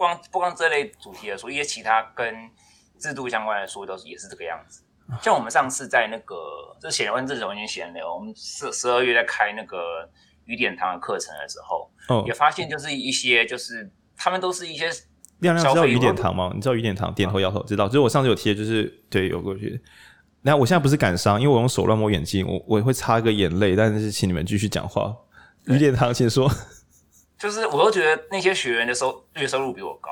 [0.00, 2.34] 光不光这类主题的书，一些其他跟
[2.98, 4.82] 制度相关的书都是也是这个样子。
[5.20, 6.34] 像我们上次在那个
[6.80, 8.14] 这是闲聊，这是完全闲聊。
[8.14, 10.08] 我们十十二月在开那个
[10.46, 14.90] 雨点堂的课程的时候，哦，也发现就是一些就是他们都是一些。
[15.40, 16.50] 亮亮知道雨点堂吗？
[16.54, 17.12] 你知道雨点堂？
[17.14, 17.86] 点头摇头知道。
[17.86, 19.78] 就是我上次有提的，就是对有过去。
[20.40, 23.76] 那我现在不是感伤，因为我用手乱摸眼睛，我我会擦一个眼泪。
[23.76, 25.14] 但是请你们继续讲话。
[25.64, 26.50] 雨点堂，请说。
[27.40, 30.10] 就是我都觉得那些学员的收月收入比我高，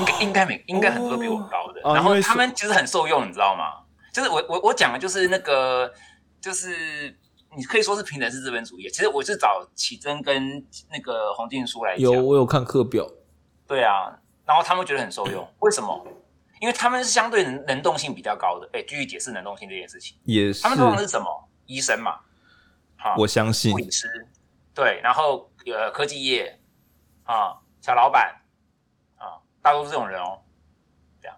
[0.00, 1.80] 应该应该没应该很多比我高的。
[1.94, 3.84] 然后他们其实很受用，你知道吗？
[4.12, 5.92] 就是我我我讲的就是那个，
[6.40, 7.16] 就是
[7.56, 8.90] 你可以说是平等是资本主义。
[8.90, 12.00] 其实我是找启真跟那个洪静书来讲。
[12.00, 13.06] 有我有看课表。
[13.68, 14.10] 对啊，
[14.44, 16.04] 然后他们觉得很受用，为什么？
[16.60, 18.68] 因为他们是相对能能动性比较高的。
[18.72, 20.16] 哎，继续解释能动性这件事情。
[20.24, 20.62] 也是。
[20.64, 21.48] 他们通常是什么？
[21.66, 22.18] 医生嘛，
[22.96, 23.70] 好，我相信。
[23.70, 24.26] 护理师，
[24.74, 26.58] 对，然后呃，科技业
[27.24, 28.40] 啊，小老板
[29.16, 30.42] 啊，大多是这种人哦，
[31.20, 31.36] 这样。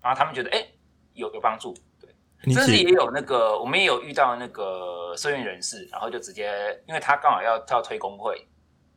[0.00, 0.66] 然后他们觉得哎，
[1.14, 2.14] 有有帮助，对。
[2.52, 8.48] 甚至也有那个，我们也有遇到那个社运人士，然后就直接，因为他刚好要要推工会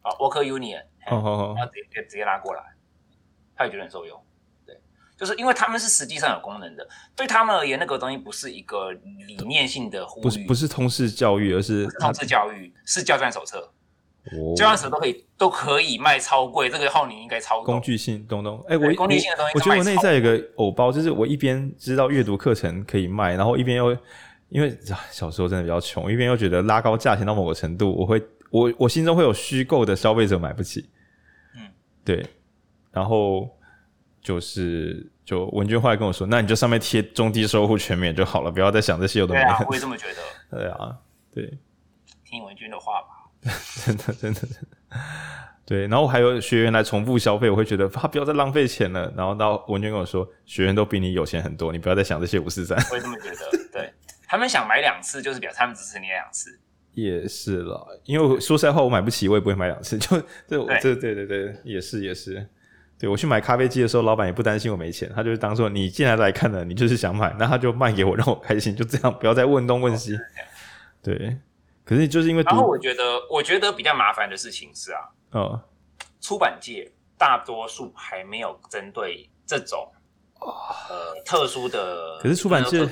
[0.01, 0.86] 啊，Worker Union。
[1.05, 2.64] 然后直接直接拉过来，
[3.55, 4.24] 他也觉得很受用。
[5.20, 13.70] 对，就是因为他们是实际上有功能的，对他们而言，那个东西不是一个理念性的呼吁，不是不是通识教育，而是，是通识教育，是教战手册。
[14.32, 18.63] 哦，教战手册都可以都可以卖超贵，这个号你应该超工具性东东。
[18.67, 23.97] 哎，我工具性的东西，我觉得我内在有个偶包，就是我一边知道阅读课程可以卖，然后一边又
[24.49, 24.78] 因为
[25.11, 30.89] 小时候真的比较穷，一边又觉得拉高价钱到某个程度，我会我我心中会有虚构的消费者买不起。
[31.55, 31.70] 嗯
[32.03, 32.26] 对，
[32.91, 33.49] 然后
[34.22, 39.45] 就是就文娟后来跟我说，那你就上面贴中低收入全免就好了，不要再想这些有的没的。
[39.45, 40.57] 对啊，我也这么觉得。
[40.57, 40.97] 对啊，
[41.34, 41.57] 对，
[42.26, 43.07] 听文娟的话吧。
[43.86, 44.57] 真的，真的，真的。
[45.65, 49.13] 对，然后还有学员来重复消费，我会觉得他不要再浪费钱了。
[49.15, 52.78] 然后到文娟跟我说，学员都比你有钱很多，你不要再想这些五四三。
[52.91, 53.70] 我也这么觉得。
[53.72, 53.93] 对，
[54.28, 56.59] 他们想买两次，就是表示他们支持你两次。
[56.95, 59.95] 也是啦，因为说实在话，我买不起，我也不会买两次。
[59.99, 62.45] 就这，这，对对对，也是也是。
[63.00, 70.16] 对，我去买咖啡机的时候，老板也不担心我没钱，他就是当做你进来来看了，你就是想买，那他就卖给我，让我开心，就这样，不要再问东问西。
[70.16, 70.20] 哦、
[71.02, 71.38] 对，
[71.86, 75.00] 可是就是因为，然后我觉得，我觉得比较麻烦的事情是啊，
[75.32, 75.62] 哦，
[76.20, 79.89] 出版界大多数还没有针对这种、
[80.41, 80.52] 哦、
[80.89, 82.86] 呃特殊的，可是出版界。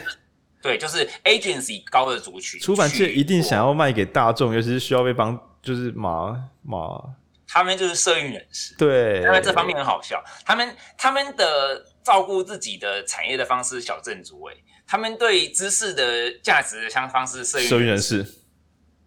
[0.59, 6.99] 对，就是 agency 高的族群，出版界一定想要卖给大众，尤其是需要被帮，就是马马，
[7.47, 14.53] 他们就是社运人士，对，他们这方面很好笑，他们他们的照顾自己的产业的方式小镇主义，
[14.85, 18.17] 他们对知识的价值的相方式社运人士，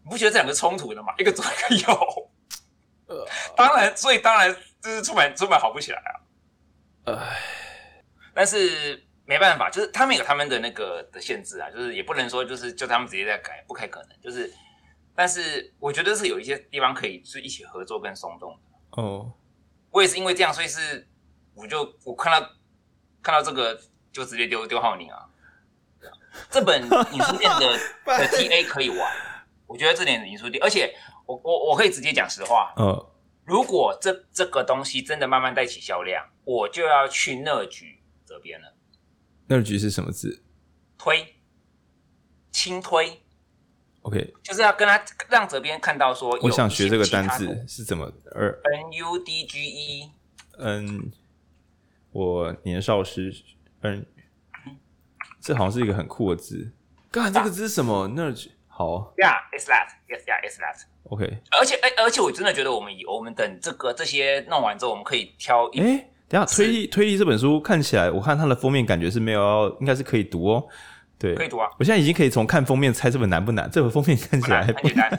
[0.05, 1.13] 你不觉得这两个冲突的吗？
[1.19, 2.31] 一个左一个右，
[3.07, 5.99] 呃，当然，所以当然就是出版出版好不起来
[7.05, 8.03] 啊，唉，
[8.35, 9.05] 但是。
[9.27, 14.21] 没办法，就是他们有他们的那个的限制啊，就是也不能说就是就他们直接在改，不太可能。
[14.21, 14.53] 就是，
[15.15, 19.03] 但是我觉得是有一些地方可以是一起合作跟松动的。
[19.03, 19.33] 哦，
[19.91, 21.07] 我也是因为这样，所以是
[21.55, 22.51] 我就我看到
[23.23, 23.81] 看到这个
[24.13, 25.27] 就直接丢丢浩宁啊。
[26.49, 29.13] 这本影书店的 的 TA 可以玩，
[29.67, 30.95] 我觉得这点影书店，而且
[31.27, 32.73] 我我我可以直接讲实话。
[32.79, 33.07] 嗯，
[33.45, 38.75] 如果这这个东西真的慢慢带起销量，我就要去那局这边了。
[39.49, 40.45] 那局是什么字？
[40.97, 41.35] 推，
[42.53, 43.21] 轻推。
[44.03, 50.11] OK，就是要跟他让这边看到说，我想学这个单字是怎么二 N U D G E。
[50.59, 51.13] 嗯，
[52.11, 53.31] 我年少时，
[53.83, 54.05] 嗯，
[55.41, 56.73] 这好像是一个很酷的字。
[57.11, 58.09] 干，这个字是什么？
[58.17, 59.13] 那局好。
[59.17, 59.89] Yeah，it's that.
[60.09, 60.83] Yes, yeah, it's that.
[61.05, 61.43] OK。
[61.59, 65.81] 而且，哎，而且我真的觉得，我们以我们等这个这些弄完之后，我们可以挑一。
[65.81, 70.67] 诶等下，推力推力这本书看起来，我看它的封面感觉是没有要，应该是可以读哦。
[71.21, 71.69] 对，可以读啊。
[71.79, 73.71] 我现在已经可以从看封面猜这本难不难。
[73.71, 75.11] 这本封面看起来很简单，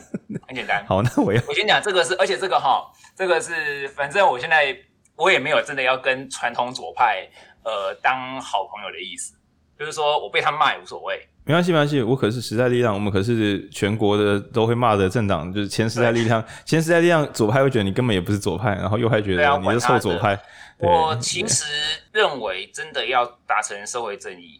[0.47, 0.83] 很简单。
[0.89, 4.75] 好，那我要我先讲这个是，而且这个哈，这个是，反正我现在
[5.15, 7.29] 我也没有真的要跟传统左派
[7.63, 9.35] 呃当好朋友的意思，
[9.77, 11.27] 就是说我被他骂也无所谓。
[11.43, 20.39] 没关系，没关系，我可是时代力量，我们可是全国的都会骂的政党，就是前时代力量，前时代力量左派会觉得你根本也不是左派，然后右派觉得你是臭左派。
[20.77, 21.65] 我其实
[22.11, 24.59] 认为，真的要达成社会正义，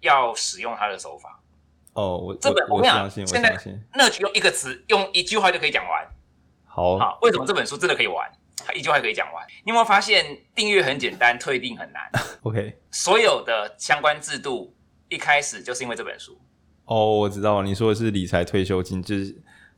[0.00, 1.42] 要使用他的手法。
[1.94, 3.56] 哦，我这本我相信，现在
[3.94, 6.06] 那就用一个词，用一句话就可以讲完。
[6.66, 8.30] 好，好，为什么这本书真的可以玩？
[8.74, 9.46] 一句话可以讲完。
[9.64, 12.10] 你有没有发现订阅很简单，退订很难？
[12.42, 14.74] OK，所有的相关制度
[15.08, 16.38] 一开始就是因为这本书。
[16.84, 19.34] 哦，我知道了，你说的是理财退休金，就是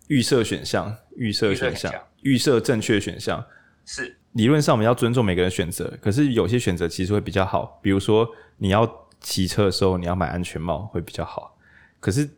[0.09, 3.45] 预设选项，预设选项，预设正确选项。
[3.85, 8.87] 是，理论上我们要尊重每个人选择，可是有些选择其实会比较好，比如说你要
[9.21, 11.57] 骑车的时候你要买安全帽会比较好。
[12.01, 12.29] 可是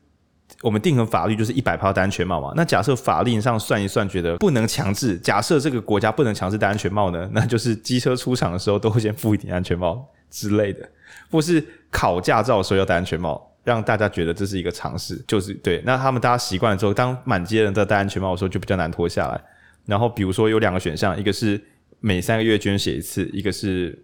[0.63, 2.53] 我们定的法律就是一百趴戴安全帽嘛？
[2.57, 7.29] 那假设法令上算一算，觉得不能强制，假设这个国家不能强制戴安全帽呢？
[7.33, 10.89] 那就是机车出厂的时候都会先附一顶安全帽之类的，
[11.31, 15.81] 或是考驾照的时候要戴安全帽，让大家觉得这是一个常识，就是对。
[15.87, 19.41] 那他们大家习惯了之后，当满街人都戴安全帽的时候，就比较难脱下来。
[19.87, 21.63] 然后比如说有两个选项，一个是
[22.01, 23.99] 每三个月捐血一次，一个是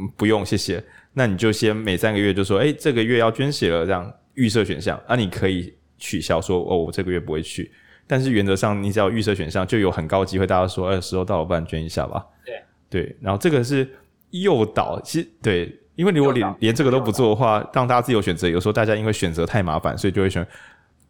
[0.00, 0.82] 嗯不用谢谢。
[1.12, 4.12] 那你就先每三个月就说，哎，这个月要捐血了，这样。
[4.34, 7.70] 预设选项，那、啊、你可以取消说哦，我这个月不会去。
[8.04, 12.26] 但是原则上，你只要预设选项，就有很高机会大家说，哎，时候到了，不然捐一下吧。
[12.44, 12.60] 对
[12.90, 13.88] 对，然后这个是
[14.30, 20.44] 诱导，其实对，因为如果连连这个都不做的话，让大家自由选择，有时候大家因为选择太麻烦，所以就会选。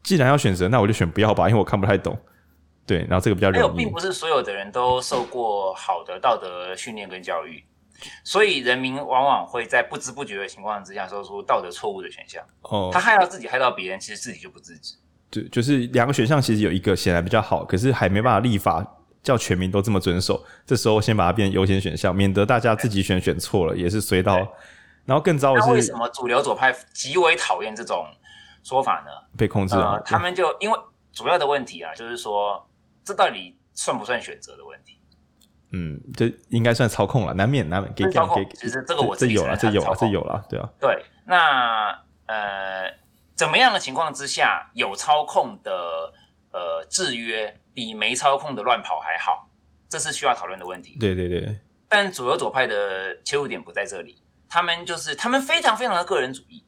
[0.02, 2.14] 既然要选择，那我就选不要吧，因为我看不太懂。
[2.84, 3.62] 对，然后这个比较容易。
[3.62, 7.64] 还有，并不是所有的人都受过好的道德训练跟教育。
[8.22, 12.44] 所以人民往往会在不知不觉的情况之下，说出道德错误的选项。
[12.62, 14.94] 哦，他害到自己，害到别人，其实自己就不自知。
[15.30, 18.84] 对，就是两个选项，其实有一个显然比较好，可是还没办法立法
[19.22, 20.44] 叫全民都这么遵守。
[20.64, 24.36] 这时候先把它变成优先选项，免得大家自己选选错了，也是随到。
[25.04, 28.06] 然后更糟的是，为什么主流左派极为讨厌这种
[28.62, 29.10] 说法呢？
[29.36, 30.78] 被控制了，呃，他们就因为
[31.12, 32.66] 主要的问题啊，就是说
[33.04, 34.93] 这到底算不算选择的问题？
[35.76, 38.54] 嗯，这应该算操控了，难免难免给给给。
[38.54, 40.68] 其实这个我这有了，这有了，这有了，对啊。
[40.78, 41.90] 对，那
[42.26, 42.88] 呃，
[43.34, 45.72] 怎么样的情况之下有操控的
[46.52, 49.48] 呃制约比没操控的乱跑还好？
[49.88, 50.96] 这是需要讨论的问题。
[51.00, 51.58] 对对对。
[51.88, 56.62] 但左右左派的切入点不在这里，他们就是他们非常非常的个人主义，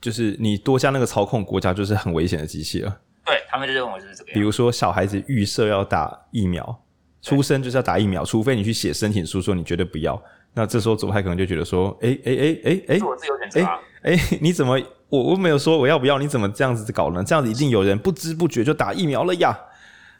[0.00, 3.00] 就是你多加那个操控，国家就是很危险的机器了。
[3.24, 4.34] 对，他们就认为就是这个样。
[4.34, 6.80] 比如说小孩子预设要打疫苗。
[7.24, 10.22] 出生就是要打疫苗，除非你去写申请书说你绝对不要。
[10.52, 13.80] 那这时候左派可能就觉得说，哎哎哎哎哎，是我自由选择啊。
[14.02, 16.18] 哎，你怎么我我没有说我要不要？
[16.18, 17.24] 你怎么这样子搞呢？
[17.24, 19.58] 这样子一定有人不知不觉就打疫苗了呀。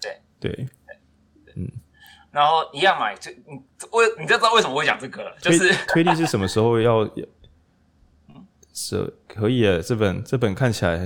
[0.01, 0.67] 对对对，
[1.57, 1.71] 嗯。
[2.33, 3.61] 然后一样嘛，就你
[3.93, 7.07] 为你就知道为什么会讲这个了，就是推力是什么时候要？
[8.73, 10.97] 是可以啊，这本这本看起来，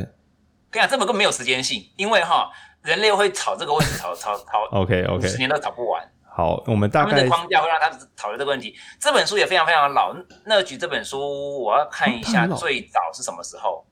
[0.70, 2.48] 跟你讲，这本根本没有时间性，因为哈。
[2.88, 6.02] 人类会吵这个问题，吵吵吵，OK OK，十年都吵不完。
[6.24, 8.74] 好，我们大概他们的框架会让他讨论这个问题。
[8.98, 10.16] 这本书也非常非常老。
[10.46, 13.84] 那举这本书，我要看一下最早是什么时候。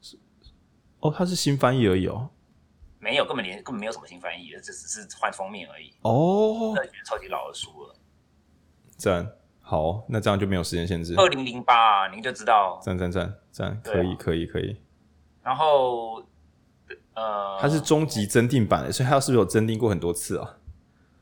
[1.01, 2.31] 哦，它是新翻译而已哦。
[2.99, 5.93] 没有，根本连根本没有什么新翻译，这只是换封面而已。
[6.03, 7.95] 哦，那举超级老的书了。
[8.97, 9.31] 赞，
[9.61, 11.15] 好，那这样就没有时间限制。
[11.19, 12.81] 二零零八，您就知道。
[12.83, 14.81] 赞赞赞赞，可以可以可以。
[15.43, 16.25] 然后。
[17.17, 20.59] 呃，它是终极增订版的，所以它是不是有增订过很多次啊？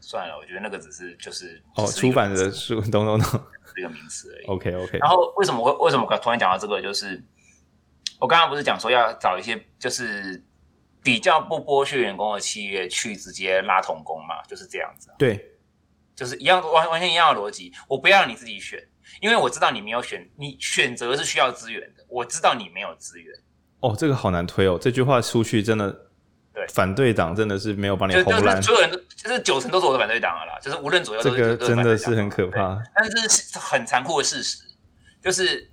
[0.00, 3.40] 算了，我觉得那个只是就是哦，出版的书，懂懂懂，
[3.78, 4.44] 一个名词而已。
[4.46, 4.98] OK OK。
[4.98, 6.82] 然后为什么会为什么突然讲到这个？
[6.82, 7.24] 就是
[8.18, 10.44] 我刚刚不是讲说要找一些就是
[11.02, 14.42] 比较不剥削员工的企业去直接拉童工嘛？
[14.48, 15.10] 就是这样子。
[15.16, 15.52] 对，
[16.14, 17.72] 就是一样完完全一样的逻辑。
[17.88, 18.78] 我不要让你自己选，
[19.22, 22.04] 因为我知道你没有选，你选择是需要资源的。
[22.08, 23.34] 我知道你没有资源。
[23.84, 24.78] 哦，这个好难推哦！
[24.80, 25.90] 这句话出去真的，
[26.54, 32.82] 对反对党真的是没有帮你红烂，所有人都就是九成都是我的反对党了啦，就是无论左右这个真的是很可怕。
[32.94, 34.64] 但是这是很残酷的事实，
[35.22, 35.70] 就是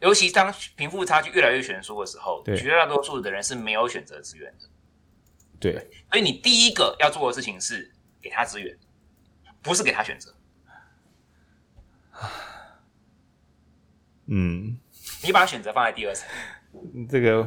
[0.00, 4.68] 尤其当贫富差距越来越悬殊的时候，绝大多数的人是没有选择资源的。
[5.58, 5.72] 对，
[6.10, 7.90] 所以你第一个要做的事情是
[8.20, 8.76] 给他资源，
[9.62, 10.34] 不是给他选择。
[14.26, 14.76] 嗯，
[15.22, 16.28] 你把选择放在第二层。
[17.08, 17.46] 这个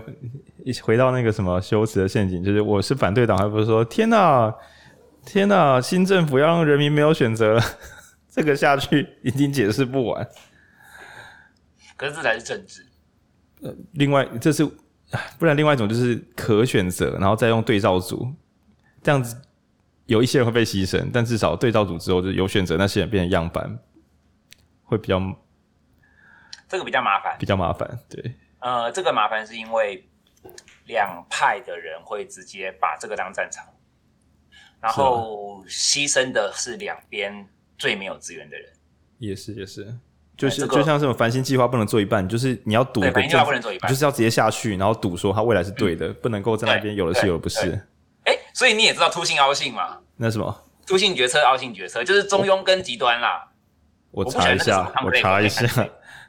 [0.63, 4.53] 一回到那个什么修辞的陷阱，就是我是反对党，还不是说天哪，
[5.25, 7.63] 天哪，新政府要让人民没有选择了，
[8.29, 10.27] 这个下去已经解释不完。
[11.97, 12.85] 可是这才是政治。
[13.61, 14.65] 呃，另外这是，
[15.37, 18.31] 不然另外一种就是可选择，然后再用对照组，
[19.03, 19.35] 这样子
[20.05, 23.79] 有一些人会被牺牲，但至少对照组之后就有选择，那些人变成样板，
[24.83, 25.21] 会比较
[26.69, 27.99] 这个比较麻烦，比较麻烦。
[28.07, 30.07] 对，呃，这个麻烦是因为
[30.87, 33.65] 两派的人会直接把这个当战场，
[34.81, 37.47] 然后牺牲的是两边
[37.77, 38.69] 最没有资源的人。
[39.17, 39.93] 也是也是，
[40.37, 47.87] 就是、这个、就像这种繁星计划不能做一半，就是你要赌一个，计划不能做一半，就是要直接下去，然后赌说他未来是对的，嗯、不能够在那边有的是有的不是。
[48.23, 49.99] 哎，所以你也知道凸性凹性嘛？
[50.15, 50.63] 那什么？
[50.87, 53.47] 凸性决策、凹性决策，就是中庸跟极端啦。
[54.11, 55.67] 我查一下，我查一下，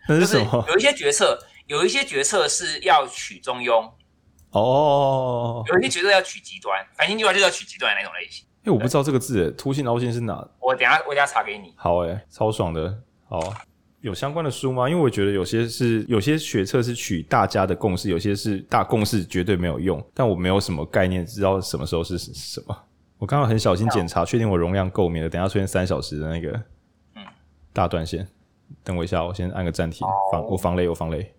[0.06, 0.64] 那是什么？
[0.68, 1.38] 有一些决策，
[1.70, 3.88] 有一些决策是要取中庸。
[4.50, 5.62] 哦。
[5.68, 8.44] 有一些决策要取极端，繁星计划就是要取极端的那种类型。
[8.64, 10.44] 哎，我不知道这个字，凸性凹性是哪？
[10.58, 11.72] 我等下我等下查给你。
[11.76, 12.92] 好，哎，超爽的。
[13.28, 13.54] 好，
[14.00, 14.90] 有相关的书吗？
[14.90, 20.04] 因为我觉得有些是有些学测是取大家的共识，有些是大共识绝对没有用。
[20.12, 22.76] 但我没有什么概念，知道什么时候是什么。
[23.16, 26.50] 我刚刚很小心检查，确定我容量够，免得等下出现三小时的那个
[27.14, 27.22] 嗯
[27.72, 28.26] 大断线。
[28.82, 31.32] 等我一下，我先按个暂停，防我防雷，我防雷。